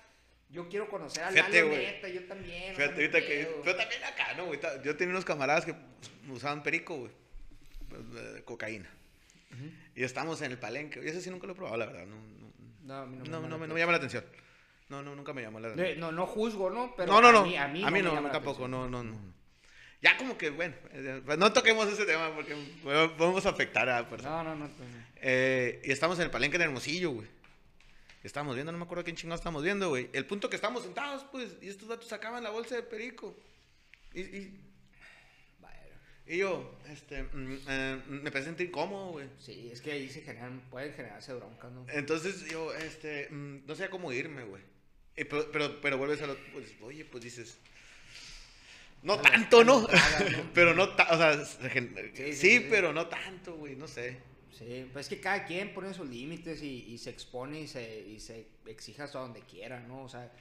[0.51, 2.75] Yo quiero conocer a Fíjate, Lalo neta, yo también.
[2.75, 3.61] Fíjate, no ahorita que.
[3.65, 5.75] Pero también acá, ¿no, Yo tenía unos camaradas que
[6.33, 7.13] usaban perico, güey.
[7.89, 8.89] De cocaína.
[9.95, 11.01] Y estamos en el palenque.
[11.05, 12.07] Y ese sí nunca lo he probado, la verdad.
[12.07, 12.53] No, no,
[12.85, 14.25] No, a mí no, no, me no llama me, la no me llama la atención.
[14.89, 16.01] No, no, nunca me llamó la Eh, atención.
[16.01, 16.95] No, no juzgo, ¿no?
[16.97, 17.41] Pero no, no, no.
[17.41, 18.69] A mí, a mí, no, me no, la tampoco.
[18.69, 19.19] No, no, no.
[20.01, 24.45] Ya como que, bueno, eh, pues no toquemos ese tema porque podemos afectar a personas.
[24.45, 24.71] No, no, no.
[24.77, 24.97] pues, no.
[25.17, 27.27] Eh, y estamos en el palenque de Hermosillo, güey.
[28.23, 30.09] Estábamos viendo, no me acuerdo quién chingados estábamos viendo, güey.
[30.13, 33.37] El punto que estábamos sentados, pues, y estos datos sacaban la bolsa de perico.
[34.15, 34.61] Y, y.
[36.29, 39.29] y yo, este, mm, eh, me sentir incómodo, güey.
[39.39, 41.87] Sí, es que ahí se generan, pueden generarse broncas, ¿no?
[41.89, 44.63] Entonces yo, este, mm, no sé cómo irme, güey.
[45.17, 47.59] Y Pero, pero, pero vuelves a lo, pues, oye, pues dices,
[49.03, 49.83] no tanto, ¿no?
[49.83, 50.51] la traga, ¿no?
[50.55, 51.59] pero no, ta- o sea, Sí,
[52.15, 52.67] sí, sí, sí.
[52.69, 54.17] pero no tanto, güey, no sé.
[54.57, 58.01] Sí, pues es que cada quien pone sus límites y, y se expone y se,
[58.01, 60.03] y se exija hasta donde quiera, ¿no?
[60.03, 60.33] O sea,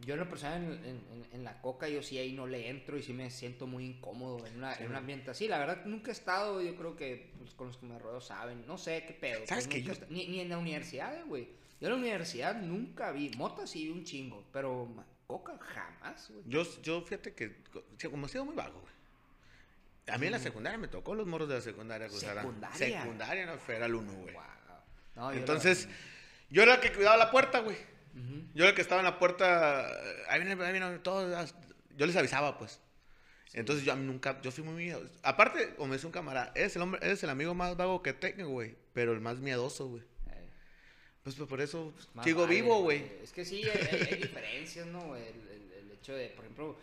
[0.00, 1.02] yo en lo personal en,
[1.32, 4.46] en- la coca yo sí ahí no le entro y sí me siento muy incómodo
[4.46, 5.46] en, una, Sí, en un ambiente así.
[5.48, 8.66] La verdad nunca he estado, yo creo que pues, con los que me rodeo saben,
[8.66, 9.46] no sé qué pedo.
[9.46, 11.48] ¿Sabes pues, que yo- ni, ni en la universidad, eh, güey.
[11.80, 14.88] Yo en la universidad nunca vi, mota sí vi un chingo, pero
[15.26, 16.42] coca jamás, güey.
[16.46, 17.56] Yo, yo fíjate que,
[18.10, 18.94] como he sido muy vago, güey.
[20.14, 22.08] A mí en la secundaria me tocó los morros de la secundaria.
[22.10, 23.02] ¿Secundaria?
[23.02, 24.34] Secundaria, no, fue, era el uno, güey.
[24.34, 24.42] Wow.
[25.16, 25.88] No, Entonces,
[26.50, 27.76] yo era el que cuidaba la puerta, güey.
[28.54, 29.86] Yo el que estaba en la puerta,
[30.28, 31.54] ahí viene, ahí viene, todos,
[31.96, 32.80] yo les avisaba, pues.
[33.52, 35.08] Entonces yo a mí nunca, yo fui muy miedoso.
[35.22, 38.48] Aparte, como dice un camarada, eres el hombre, eres el amigo más vago que tengo,
[38.48, 38.76] güey.
[38.92, 40.02] Pero el más miedoso, güey.
[40.30, 40.48] Eh,
[41.22, 43.04] Pues, pues, por eso más sigo vale, vivo, güey.
[43.22, 45.14] Es que sí, hay, hay- hay diferencias, ¿no?
[45.16, 46.76] El, el- el hecho de, por ejemplo,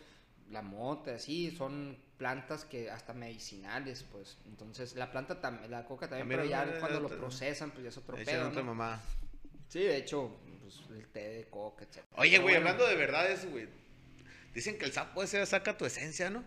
[0.50, 4.38] la mota, sí, son plantas que hasta medicinales, pues.
[4.48, 7.84] Entonces, la planta también, la coca también, También pero ya cuando lo es- procesan, pues
[7.84, 8.50] ya es otro pedo.
[9.68, 10.38] Sí, de hecho,
[10.88, 12.04] pues, el té de coca, etc.
[12.16, 13.68] Oye, güey, hablando de verdades, güey.
[14.54, 16.44] Dicen que el sapo ese saca tu esencia, ¿no?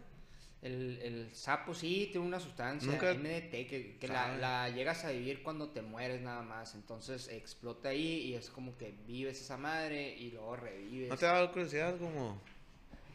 [0.63, 5.11] El, el sapo sí tiene una sustancia, Nunca- MDT, que, que la, la llegas a
[5.11, 6.75] vivir cuando te mueres nada más.
[6.75, 11.11] Entonces explota ahí y es como que vives esa madre y luego revives.
[11.11, 12.41] ¿No te da curiosidad como...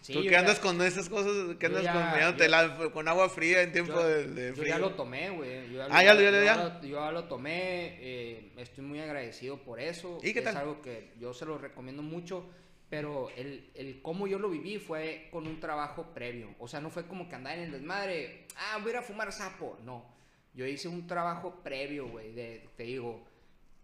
[0.01, 2.43] Sí, Tú yo que andas ya- con esas cosas, que yo andas ya- con, mirándote
[2.45, 4.67] yo- la- con agua fría en tiempo yo, de, de yo frío.
[4.69, 5.71] ya lo tomé, güey.
[5.73, 6.55] Yo Ah, ya lo- ya yo ya.
[6.55, 7.97] lo- yo ya lo tomé.
[7.99, 10.19] eh, estoy muy agradecido por eso.
[10.23, 10.55] ¿Y qué es tal?
[10.57, 12.45] algo que yo se lo recomiendo mucho.
[12.89, 16.55] Pero el, el cómo yo lo viví fue con un trabajo previo.
[16.57, 18.47] O sea, no fue como que andar en el desmadre.
[18.55, 19.77] Ah, voy a ir a fumar sapo.
[19.85, 20.05] No.
[20.55, 22.31] Yo hice un trabajo previo, güey.
[22.33, 23.23] De, te digo,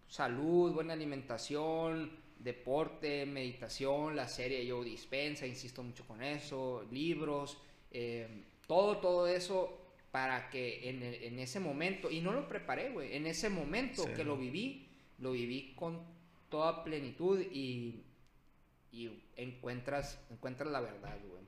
[0.08, 7.58] salud, buena alimentación, deporte, meditación, la serie Yo Dispensa, insisto mucho con eso, libros,
[7.91, 12.89] eh, todo, todo eso para que en, el- en ese momento, y no lo preparé,
[12.91, 14.13] güey, en ese momento Sí.
[14.15, 14.88] que lo viví,
[15.19, 16.02] lo viví con
[16.50, 18.04] toda plenitud y,
[18.91, 21.43] y encuentras, encuentras la verdad, güey.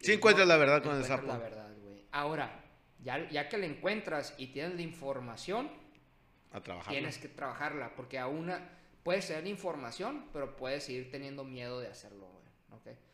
[0.00, 1.26] Sí encuentras la verdad con el sapo.
[1.26, 2.04] la verdad, güey.
[2.12, 2.64] Ahora,
[3.02, 5.68] ya, ya que la encuentras y tienes la información,
[6.52, 6.92] A trabajar.
[6.92, 11.88] tienes que trabajarla, porque a una puedes tener información, pero puedes seguir teniendo miedo de
[11.88, 12.48] hacerlo, güey.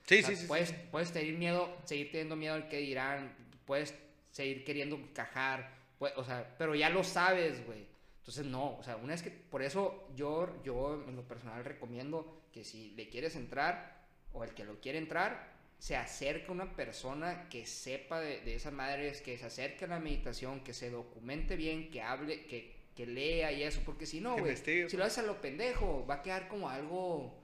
[0.06, 0.74] Sí, O sea, sí, sí, Puedes, sí.
[0.90, 3.94] puedes tener miedo, seguir teniendo miedo al que dirán, puedes
[4.30, 7.86] seguir queriendo encajar, o sea, pero ya lo sabes, güey.
[8.18, 12.42] Entonces, no, o sea, una vez que, por eso yo, yo en lo personal recomiendo
[12.52, 16.74] que si le quieres entrar, o el que lo quiere entrar, se acerque a una
[16.74, 20.90] persona que sepa de, de esas madres, que se acerque a la meditación, que se
[20.90, 25.04] documente bien, que hable, que, que lea y eso, porque si no, güey, si lo
[25.04, 27.35] haces a lo pendejo, va a quedar como algo,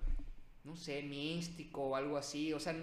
[0.65, 2.75] no sé, místico o algo así, o sea,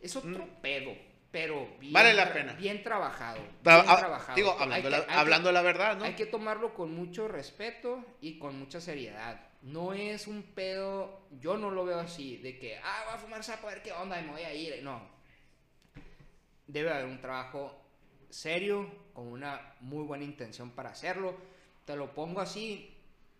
[0.00, 0.92] es otro pedo,
[1.30, 1.94] pero bien, Mm.
[1.94, 2.52] Vale la pena.
[2.54, 4.36] bien trabajado, Tra- bien ah, trabajado.
[4.36, 6.04] Digo, hablando, que- la verdad, ¿no?
[6.04, 9.40] hay que tomarlo con mucho respeto y con mucha seriedad.
[9.62, 13.42] No es un pedo, yo no lo veo así, de que, ah, voy a fumar
[13.44, 14.82] sapo a ver qué onda y me voy a ir.
[14.82, 15.02] No.
[16.66, 17.76] Debe haber un trabajo
[18.30, 21.36] serio, con una muy buena intención para hacerlo.
[21.86, 22.94] Te lo pongo así,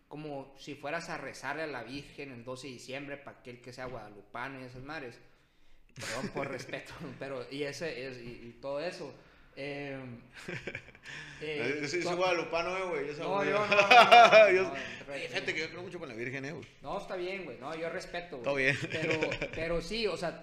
[0.08, 3.72] como si fueras a rezarle a la Virgen el 12 de diciembre para aquel que
[3.74, 5.18] sea guadalupano y esas madres.
[5.94, 9.12] Perdón por respeto, pero y ese es, y, y todo eso.
[9.58, 9.98] Eh,
[11.40, 13.06] eh, yo soy, guadalupano, eh, güey.
[13.08, 14.72] Yo soy no, yo no, no, Yo- no,
[15.12, 16.66] Oye, Fíjate que yo creo mucho con la Virgen, eh, güey.
[16.82, 17.56] No, está bien, güey.
[17.58, 18.44] No, yo respeto, güey.
[18.44, 18.76] Todo bien.
[18.90, 20.40] Pero, pero sí, o sea,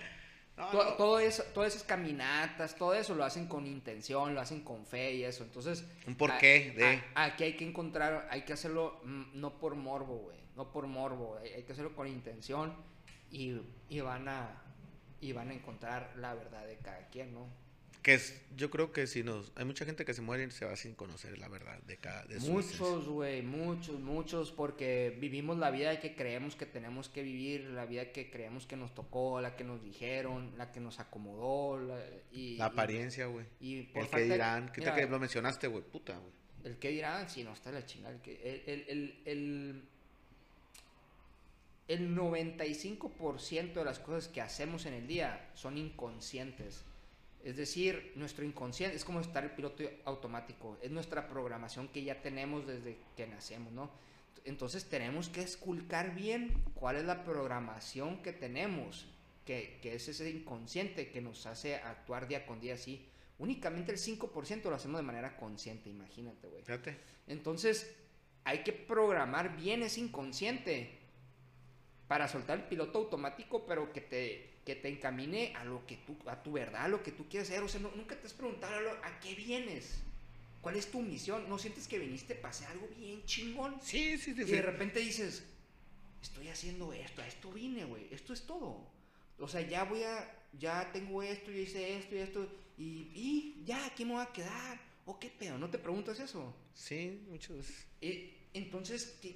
[0.56, 0.94] No, to- no.
[0.94, 5.14] todo eso, todas esas caminatas, todo eso lo hacen con intención, lo hacen con fe
[5.16, 5.44] y eso.
[5.44, 9.76] Entonces, Un porqué de- a- aquí hay que encontrar, hay que hacerlo mm, no por
[9.76, 10.38] morbo, güey.
[10.56, 12.76] No por morbo, hay, hay que hacerlo con intención
[13.32, 13.58] y,
[13.90, 14.60] y van a
[15.22, 17.48] y van a encontrar la verdad de cada quien, ¿no?
[18.04, 19.54] Que es, yo creo que si nos...
[19.56, 22.26] Hay mucha gente que se muere y se va sin conocer la verdad de cada...
[22.26, 22.52] De su.
[22.52, 27.86] Muchos, güey, muchos, muchos, porque vivimos la vida que creemos que tenemos que vivir, la
[27.86, 31.98] vida que creemos que nos tocó, la que nos dijeron, la que nos acomodó, la,
[32.34, 33.46] y, La apariencia, güey.
[33.62, 34.70] y, y por El que falta de- dirán.
[34.74, 35.84] ¿Qué mira, tal que lo mencionaste, güey?
[35.86, 36.34] Puta, güey.
[36.66, 38.14] El que dirán, sí, no está la chingada.
[38.16, 39.84] El, que- el, el, el, el,
[41.88, 46.84] el 95% de las cosas que hacemos en el día son inconscientes.
[47.44, 50.78] Es decir, nuestro inconsciente es como estar el piloto automático.
[50.82, 53.92] Es nuestra programación que ya tenemos desde que nacemos, ¿no?
[54.46, 59.08] Entonces tenemos que esculcar bien cuál es la programación que tenemos,
[59.46, 63.06] que, que es ese inconsciente que nos hace actuar día con día así.
[63.40, 66.64] Únicamente el 5% lo hacemos de manera consciente, imagínate, güey.
[66.64, 66.98] Fíjate.
[67.28, 67.94] Entonces,
[68.46, 71.00] hay que programar bien ese inconsciente
[72.08, 76.16] para soltar el piloto automático, pero que te, que te encamine a lo que tú,
[76.28, 77.64] a tu verdad, a lo que tú quieres hacer.
[77.64, 80.00] O sea, no- nunca te has preguntado a, lo- a qué vienes.
[80.62, 81.50] ¿Cuál es tu misión?
[81.50, 83.76] ¿No sientes que viniste para hacer algo bien chingón?
[83.82, 84.42] Sí, sí, sí.
[84.42, 84.52] Y sí.
[84.52, 85.44] de repente dices,
[86.22, 88.88] estoy haciendo esto, a esto vine, güey, esto es todo.
[89.40, 92.48] O sea, ya voy a, ya tengo esto, ya hice esto y esto,
[92.78, 94.80] y, y ya, aquí me voy a quedar.
[95.06, 95.58] ¿O qué pedo?
[95.58, 96.56] ¿No te preguntas eso?
[96.74, 97.86] Sí, muchas veces.
[98.00, 99.36] Eh, entonces, ¿qué?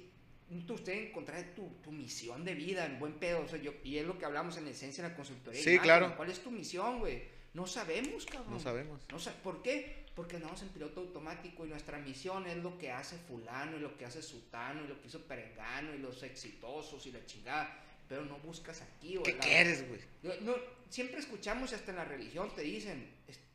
[0.68, 3.42] Usted encontrar tu, tu misión de vida en buen pedo.
[3.42, 5.60] O sea, yo, y es lo que hablamos en esencia en la consultoría.
[5.62, 6.16] Sí, Imagen, claro.
[6.16, 7.22] ¿Cuál es tu misión, güey?
[7.54, 8.52] No sabemos, cabrón.
[8.54, 9.00] No sabemos.
[9.10, 10.06] No sa- ¿Por qué?
[10.14, 13.96] Porque andamos en piloto automático y nuestra misión es lo que hace fulano y lo
[13.98, 17.84] que hace sutano y lo que hizo perengano y los exitosos y la chingada.
[18.08, 19.24] Pero no buscas aquí, güey.
[19.24, 20.00] ¿Qué la- quieres, güey?
[20.40, 20.54] No,
[20.88, 23.06] siempre escuchamos hasta en la religión te dicen,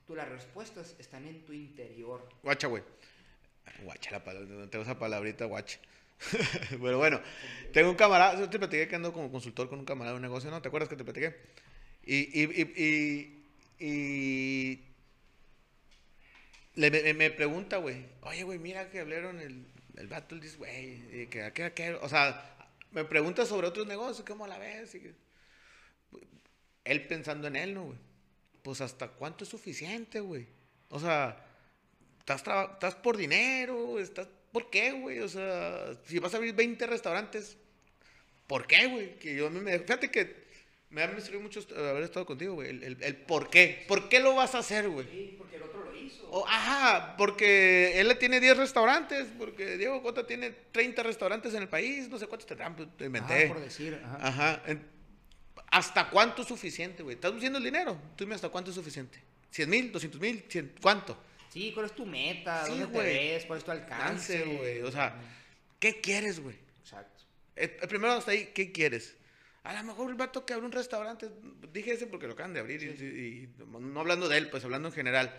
[0.05, 2.29] tú las respuestas están en tu interior.
[2.43, 2.83] Guacha, güey.
[3.83, 5.79] Guacha, la palabra, no tengo esa palabrita, guacha.
[6.69, 7.21] Pero bueno,
[7.71, 10.21] tengo un camarada, yo te platiqué que ando como consultor con un camarada de un
[10.21, 10.61] negocio, ¿no?
[10.61, 11.35] ¿Te acuerdas que te platiqué?
[12.05, 13.45] Y, y,
[13.79, 14.79] y, y,
[16.75, 19.65] me, me pregunta, güey, oye, güey, mira que hablaron el,
[19.97, 22.55] el vato, dice, güey, que, que, que, o sea,
[22.91, 24.95] me pregunta sobre otros negocios, ¿cómo la ves?
[26.83, 27.97] Él pensando en él, ¿no, güey?
[28.61, 30.47] Pues hasta cuánto es suficiente, güey.
[30.89, 31.43] O sea,
[32.19, 34.27] estás, estás por dinero, estás...
[34.53, 35.19] ¿Por qué, güey?
[35.19, 37.57] O sea, si vas a abrir 20 restaurantes,
[38.47, 39.19] ¿por qué, güey?
[39.19, 39.77] Que yo a mí me...
[39.79, 40.43] Fíjate que
[40.89, 42.69] me ha servido mucho haber estado contigo, güey.
[42.69, 43.83] El, el- el por qué.
[43.87, 45.07] ¿Por qué lo vas a hacer, güey?
[45.07, 46.29] Sí, porque el otro lo hizo.
[46.29, 51.67] O, ajá, porque él tiene 10 restaurantes, porque Diego Cota tiene 30 restaurantes en el
[51.67, 53.45] país, no sé cuántos tendrán, pues, te inventé.
[53.45, 54.61] Ajá, por decir, ajá.
[55.71, 57.15] ¿Hasta cuánto es suficiente, güey?
[57.15, 57.99] ¿Estás diciendo el dinero?
[58.15, 59.19] Tú dime hasta cuánto es suficiente.
[59.51, 59.91] ¿100 mil?
[59.91, 60.47] ¿200 mil?
[60.47, 60.73] ¿100?
[60.81, 61.17] ¿Cuánto?
[61.53, 62.65] Sí, ¿cuál es tu meta?
[62.65, 63.45] Sí, ¿Dónde te ves?
[63.45, 64.43] ¿Cuál es tu alcance?
[64.43, 64.81] Güey.
[64.81, 65.15] O sea,
[65.79, 66.55] ¿qué quieres, güey?
[66.81, 67.23] Exacto.
[67.55, 69.15] El, el primero hasta ahí, ¿qué quieres?
[69.63, 71.29] A lo mejor el vato que abre un restaurante,
[71.71, 74.63] dije ese porque lo acaban de abrir, y, y- y no hablando de él, pues
[74.65, 75.31] hablando en general.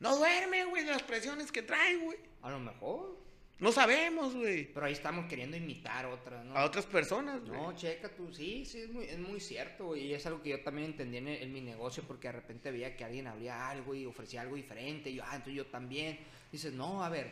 [0.00, 2.18] No duerme, güey, de las presiones que trae, güey.
[2.42, 3.16] A lo mejor.
[3.60, 4.64] No sabemos, güey.
[4.72, 6.56] Pero ahí estamos queriendo imitar otras, ¿no?
[6.56, 7.52] A otras personas, güey.
[7.60, 10.48] No, checa tú, sí, sí, es muy, es muy cierto, güey, y es algo que
[10.50, 13.94] yo también entendí en, en mi negocio, porque de repente veía que alguien abría algo
[13.94, 16.18] y ofrecía algo diferente, y yo, ah, entonces yo también.
[16.50, 17.30] Dices, no, a ver,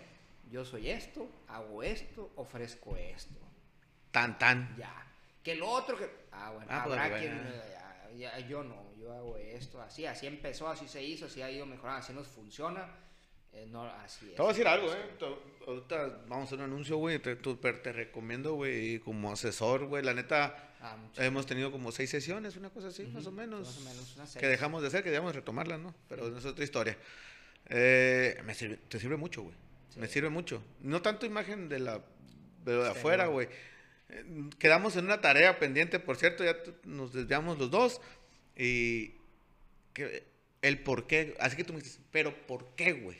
[0.50, 3.40] yo soy esto, hago esto, ofrezco esto,
[4.10, 4.76] Tan, tan.
[4.76, 5.04] ya.
[5.42, 7.62] Que el otro que, ah, bueno, Ah, pues, habrá quien, eh,
[8.18, 11.50] ya, ya, yo no, yo hago esto, así, así empezó, así se hizo, así ha
[11.50, 12.86] ido mejorando, así nos funciona,
[13.52, 14.34] eh, no, así es.
[14.36, 14.96] Te voy a decir algo, eh.
[15.66, 17.18] Ahorita vamos a hacer un anuncio, güey.
[17.18, 20.02] Te, te recomiendo, güey, como asesor, güey.
[20.02, 23.66] La neta, Ah, hemos tenido como seis sesiones, una cosa así, más o menos.
[23.66, 25.92] más o menos, unas que dejamos de hacer, que debíamos retomarlas, ¿no?
[26.08, 26.96] Pero es otra historia.
[27.68, 29.54] Eh, me sirve- te sirve mucho, güey.
[29.92, 29.98] Sí.
[29.98, 30.62] Me sirve mucho.
[30.80, 32.00] No tanto imagen de la
[32.64, 33.48] de lo de afuera, güey.
[34.08, 34.24] Eh,
[34.60, 38.00] Quedamos en una tarea pendiente, por cierto, ya nos desviamos los dos.
[38.56, 39.14] Y
[39.94, 40.24] que,
[40.62, 43.18] el por qué, así que tú me dices, pero ¿por qué, güey?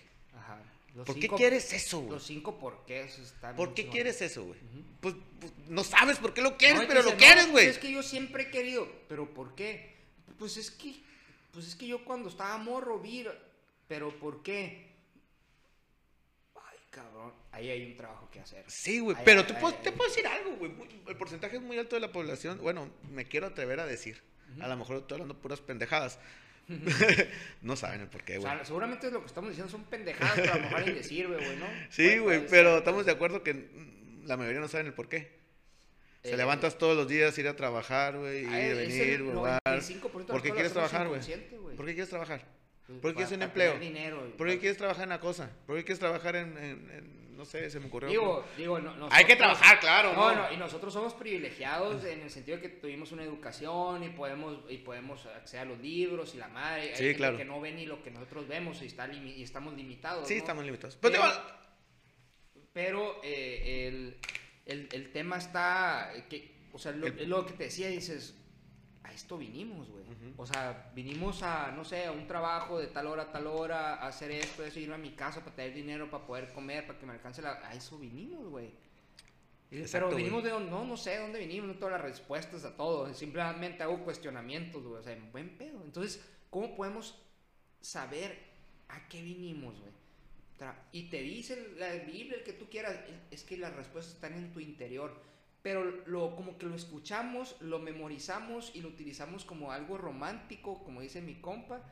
[0.98, 2.10] Los ¿Por qué cinco- quieres eso, güey?
[2.10, 4.58] Los cinco por qué están ¿Por qué quieres eso, güey?
[5.00, 7.66] Pues, pues, no sabes por qué lo quieres, No, pero lo quieres, "No, güey.
[7.68, 9.94] es que yo siempre he querido, pero ¿por qué?
[10.40, 10.96] Pues es que,
[11.52, 13.24] pues es que yo cuando estaba morro vi,
[13.86, 14.88] pero ¿por qué?
[16.56, 18.64] Ay, cabrón, ahí hay un trabajo que hacer.
[18.66, 19.80] Sí, güey, pero te, puedo, ay.
[19.84, 20.72] te puedo decir algo, güey.
[21.06, 22.58] El porcentaje es muy alto de la población.
[22.60, 24.20] Bueno, me quiero atrever a decir.
[24.60, 26.18] A lo mejor estoy hablando puras pendejadas.
[27.62, 28.52] no saben el por qué, O güey.
[28.52, 30.96] sea, seguramente es lo que estamos diciendo son pendejadas, pero a lo mejor a alguien
[30.96, 31.66] le sirve, güey, ¿no?
[31.90, 35.08] Sí, güey, pero ser, estamos de acuerdo que mm, la mayoría no saben el por
[35.08, 35.38] qué.
[36.22, 39.22] Se Eh, levantas todos los días, ir a trabajar, güey, ir a Ah, venir, el
[39.32, 39.60] jugar.
[39.64, 41.20] 95% de ¿Por qué quieres trabajar, güey?
[41.60, 41.76] güey.
[41.76, 42.44] ¿Por qué quieres trabajar?
[42.86, 43.78] Pues, ¿Por qué quieres un empleo?
[43.78, 45.50] dinero, ¿Por qué quieres trabajar en la cosa?
[45.66, 48.08] ¿Por qué quieres trabajar en, en- en- no sé, se me ocurrió?
[48.10, 50.52] Digo, digo, no, Hay que nosotros- trabajar, claro, No, ¿no?
[50.52, 54.78] y nosotros somos privilegiados en el sentido de que tuvimos una educación y podemos y
[54.78, 56.82] podemos acceder a los libros y la madre.
[56.82, 57.36] Hay Sí, gente claro.
[57.38, 60.26] que no ve ni lo que nosotros vemos y, está limi- y estamos limitados.
[60.26, 60.40] sí, ¿no?
[60.40, 60.96] estamos limitados.
[61.00, 61.42] Pero, Pero- digo,
[62.72, 64.18] Pero eh, el,
[64.66, 68.34] el- el tema está, eh, que, o sea, lo, El- lo que te decía, dices,
[69.08, 70.04] a esto vinimos, güey.
[70.36, 73.94] O sea, vinimos a, no sé, a un trabajo de tal hora a tal hora,
[73.94, 76.98] a hacer esto, eso, irme a mi casa para tener dinero, para poder comer, para
[76.98, 77.52] que me alcance la...
[77.66, 78.70] A eso vinimos, güey.
[79.70, 82.76] Pero vinimos de dónde, no, no sé de dónde vinimos, no todas las respuestas a
[82.76, 83.12] todo.
[83.14, 85.00] Simplemente hago cuestionamientos, güey.
[85.00, 85.82] O sea, en buen pedo.
[85.84, 87.20] Entonces, ¿cómo podemos
[87.80, 88.38] saber
[88.88, 89.92] a qué vinimos, güey?
[90.92, 92.98] Y te dice la Biblia, el que tú quieras,
[93.30, 95.14] es que las respuestas están en tu interior.
[95.62, 101.00] Pero lo, como que lo escuchamos, lo memorizamos y lo utilizamos como algo romántico, como
[101.00, 101.82] dice mi compa,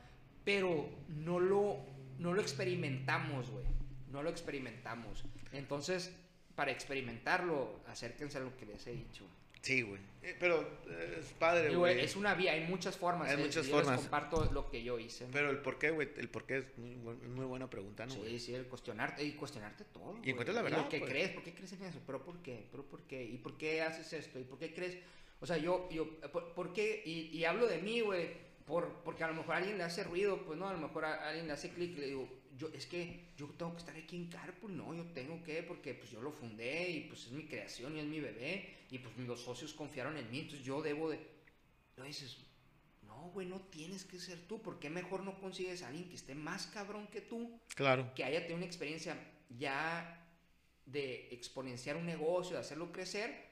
[0.43, 1.77] pero no lo,
[2.19, 3.65] no lo experimentamos, güey.
[4.11, 5.25] No lo experimentamos.
[5.51, 6.15] Entonces,
[6.55, 9.25] para experimentarlo, acérquense a lo que les he dicho.
[9.61, 9.99] Sí, güey.
[10.23, 12.01] Eh, Pero eh, es padre, güey.
[12.01, 13.29] es una vía, hay muchas formas.
[13.29, 13.93] Hay eh, muchas yo formas.
[13.93, 15.25] Les comparto lo que yo hice.
[15.31, 18.39] Pero el por qué, güey, el por qué es muy, muy buena pregunta, ¿no, Sí,
[18.39, 20.17] sí, el cuestionarte y cuestionarte todo.
[20.17, 20.29] güey.
[20.29, 21.11] encuentras la Y verdad, Lo que pues.
[21.11, 21.99] crees, ¿por qué crees en eso?
[22.05, 22.67] ¿Pero por qué?
[22.71, 23.23] ¿Pero por qué?
[23.23, 24.39] ¿Y por qué haces esto?
[24.39, 24.97] ¿Y por qué crees?
[25.39, 27.03] O sea, yo, yo, ¿por, por qué?
[27.05, 28.31] Y, y hablo de mí, güey,
[28.65, 31.05] por, porque a lo mejor a alguien le hace ruido, pues no, a lo mejor
[31.05, 32.27] a, alguien le hace clic y le digo,
[32.57, 35.93] yo, es que yo tengo que estar aquí en Carpool, no, yo tengo que, porque
[35.93, 39.17] pues yo lo fundé y pues es mi creación y es mi bebé y pues
[39.17, 41.19] los socios confiaron en mí, entonces yo debo de...
[41.97, 42.37] No dices,
[43.03, 46.15] no, güey, no tienes que ser tú, ¿por qué mejor no consigues a alguien que
[46.15, 47.59] esté más cabrón que tú?
[47.75, 48.13] Claro.
[48.15, 49.17] que haya tenido una experiencia
[49.49, 50.25] ya
[50.85, 53.47] de exponenciar un negocio, de hacerlo crecer,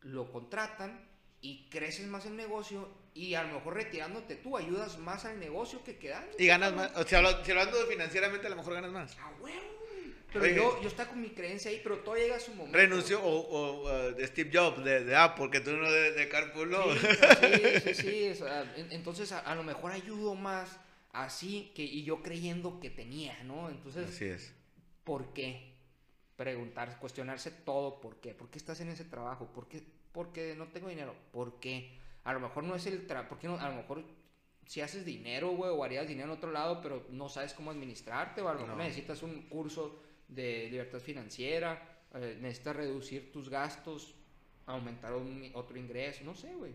[0.00, 1.09] lo contratan
[1.42, 5.82] y creces más el negocio y a lo mejor retirándote tú ayudas más al negocio
[5.84, 6.30] que quedando.
[6.38, 6.94] Y ganas más.
[6.96, 9.16] O sea, habla- si hablando financieramente, a lo mejor ganas más.
[9.18, 10.14] A huevo, güey.
[10.32, 10.54] Pero Oye.
[10.54, 12.76] yo, yo estaba con mi creencia ahí, pero todo llega a su momento.
[12.78, 16.70] Renunció, o, o, uh, Steve Jobs, de, de Apple, que tú no de, de Carpool,
[16.70, 16.84] no.
[16.92, 20.78] Sí, sí, sí, sí, o sea, en- entonces a, a lo mejor ayudo más
[21.12, 23.68] así que y yo creyendo que tenía, ¿no?
[23.70, 24.52] Entonces, Así es.
[25.02, 25.72] ¿por qué?
[26.36, 28.32] Preguntar, cuestionarse todo, ¿por qué?
[28.32, 29.46] ¿Por qué estás en ese trabajo?
[29.52, 29.82] ¿Por qué?
[30.12, 31.14] Porque no tengo dinero.
[31.32, 31.90] ¿Por qué?
[32.24, 33.58] A lo mejor no es el trabajo, ¿por qué no?
[33.58, 34.04] A lo mejor
[34.66, 38.40] si haces dinero, güey, o harías dinero en otro lado, pero no sabes cómo administrarte,
[38.40, 38.82] o a lo mejor No.
[38.84, 44.14] necesitas un curso de libertad financiera, eh, necesitas reducir tus gastos,
[44.66, 46.72] aumentar un, otro ingreso, no sé, güey.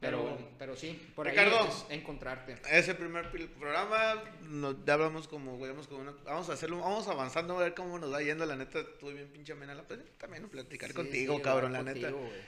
[0.00, 1.58] Pero, Pero- pero sí, por Ricardo.
[1.60, 2.56] ahí es encontrarte.
[2.70, 6.78] Ese primer pil- programa, nos, ya hablamos como, güey, vamos como una- vamos a hacerlo,
[6.80, 9.84] vamos avanzando a ver cómo nos va yendo, la neta, estuve bien pinche amena la
[10.18, 12.10] también platicar Sí, contigo, sí, cabrón, la hablar neta.
[12.10, 12.42] contigo, güey.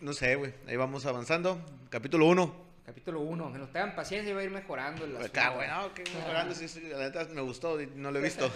[0.00, 2.72] No sé, güey, ahí vamos avanzando, capítulo 1.
[2.86, 5.94] Capítulo 1, que nos tengan paciencia y va a ir mejorando el Acá, güey, no,
[5.94, 8.50] que mejorando, sí, sí, la neta me gustó, no lo he visto.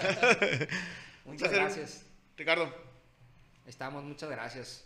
[1.24, 2.06] Muchas gracias.
[2.36, 2.72] Ricardo.
[3.66, 4.85] Estamos, muchas gracias.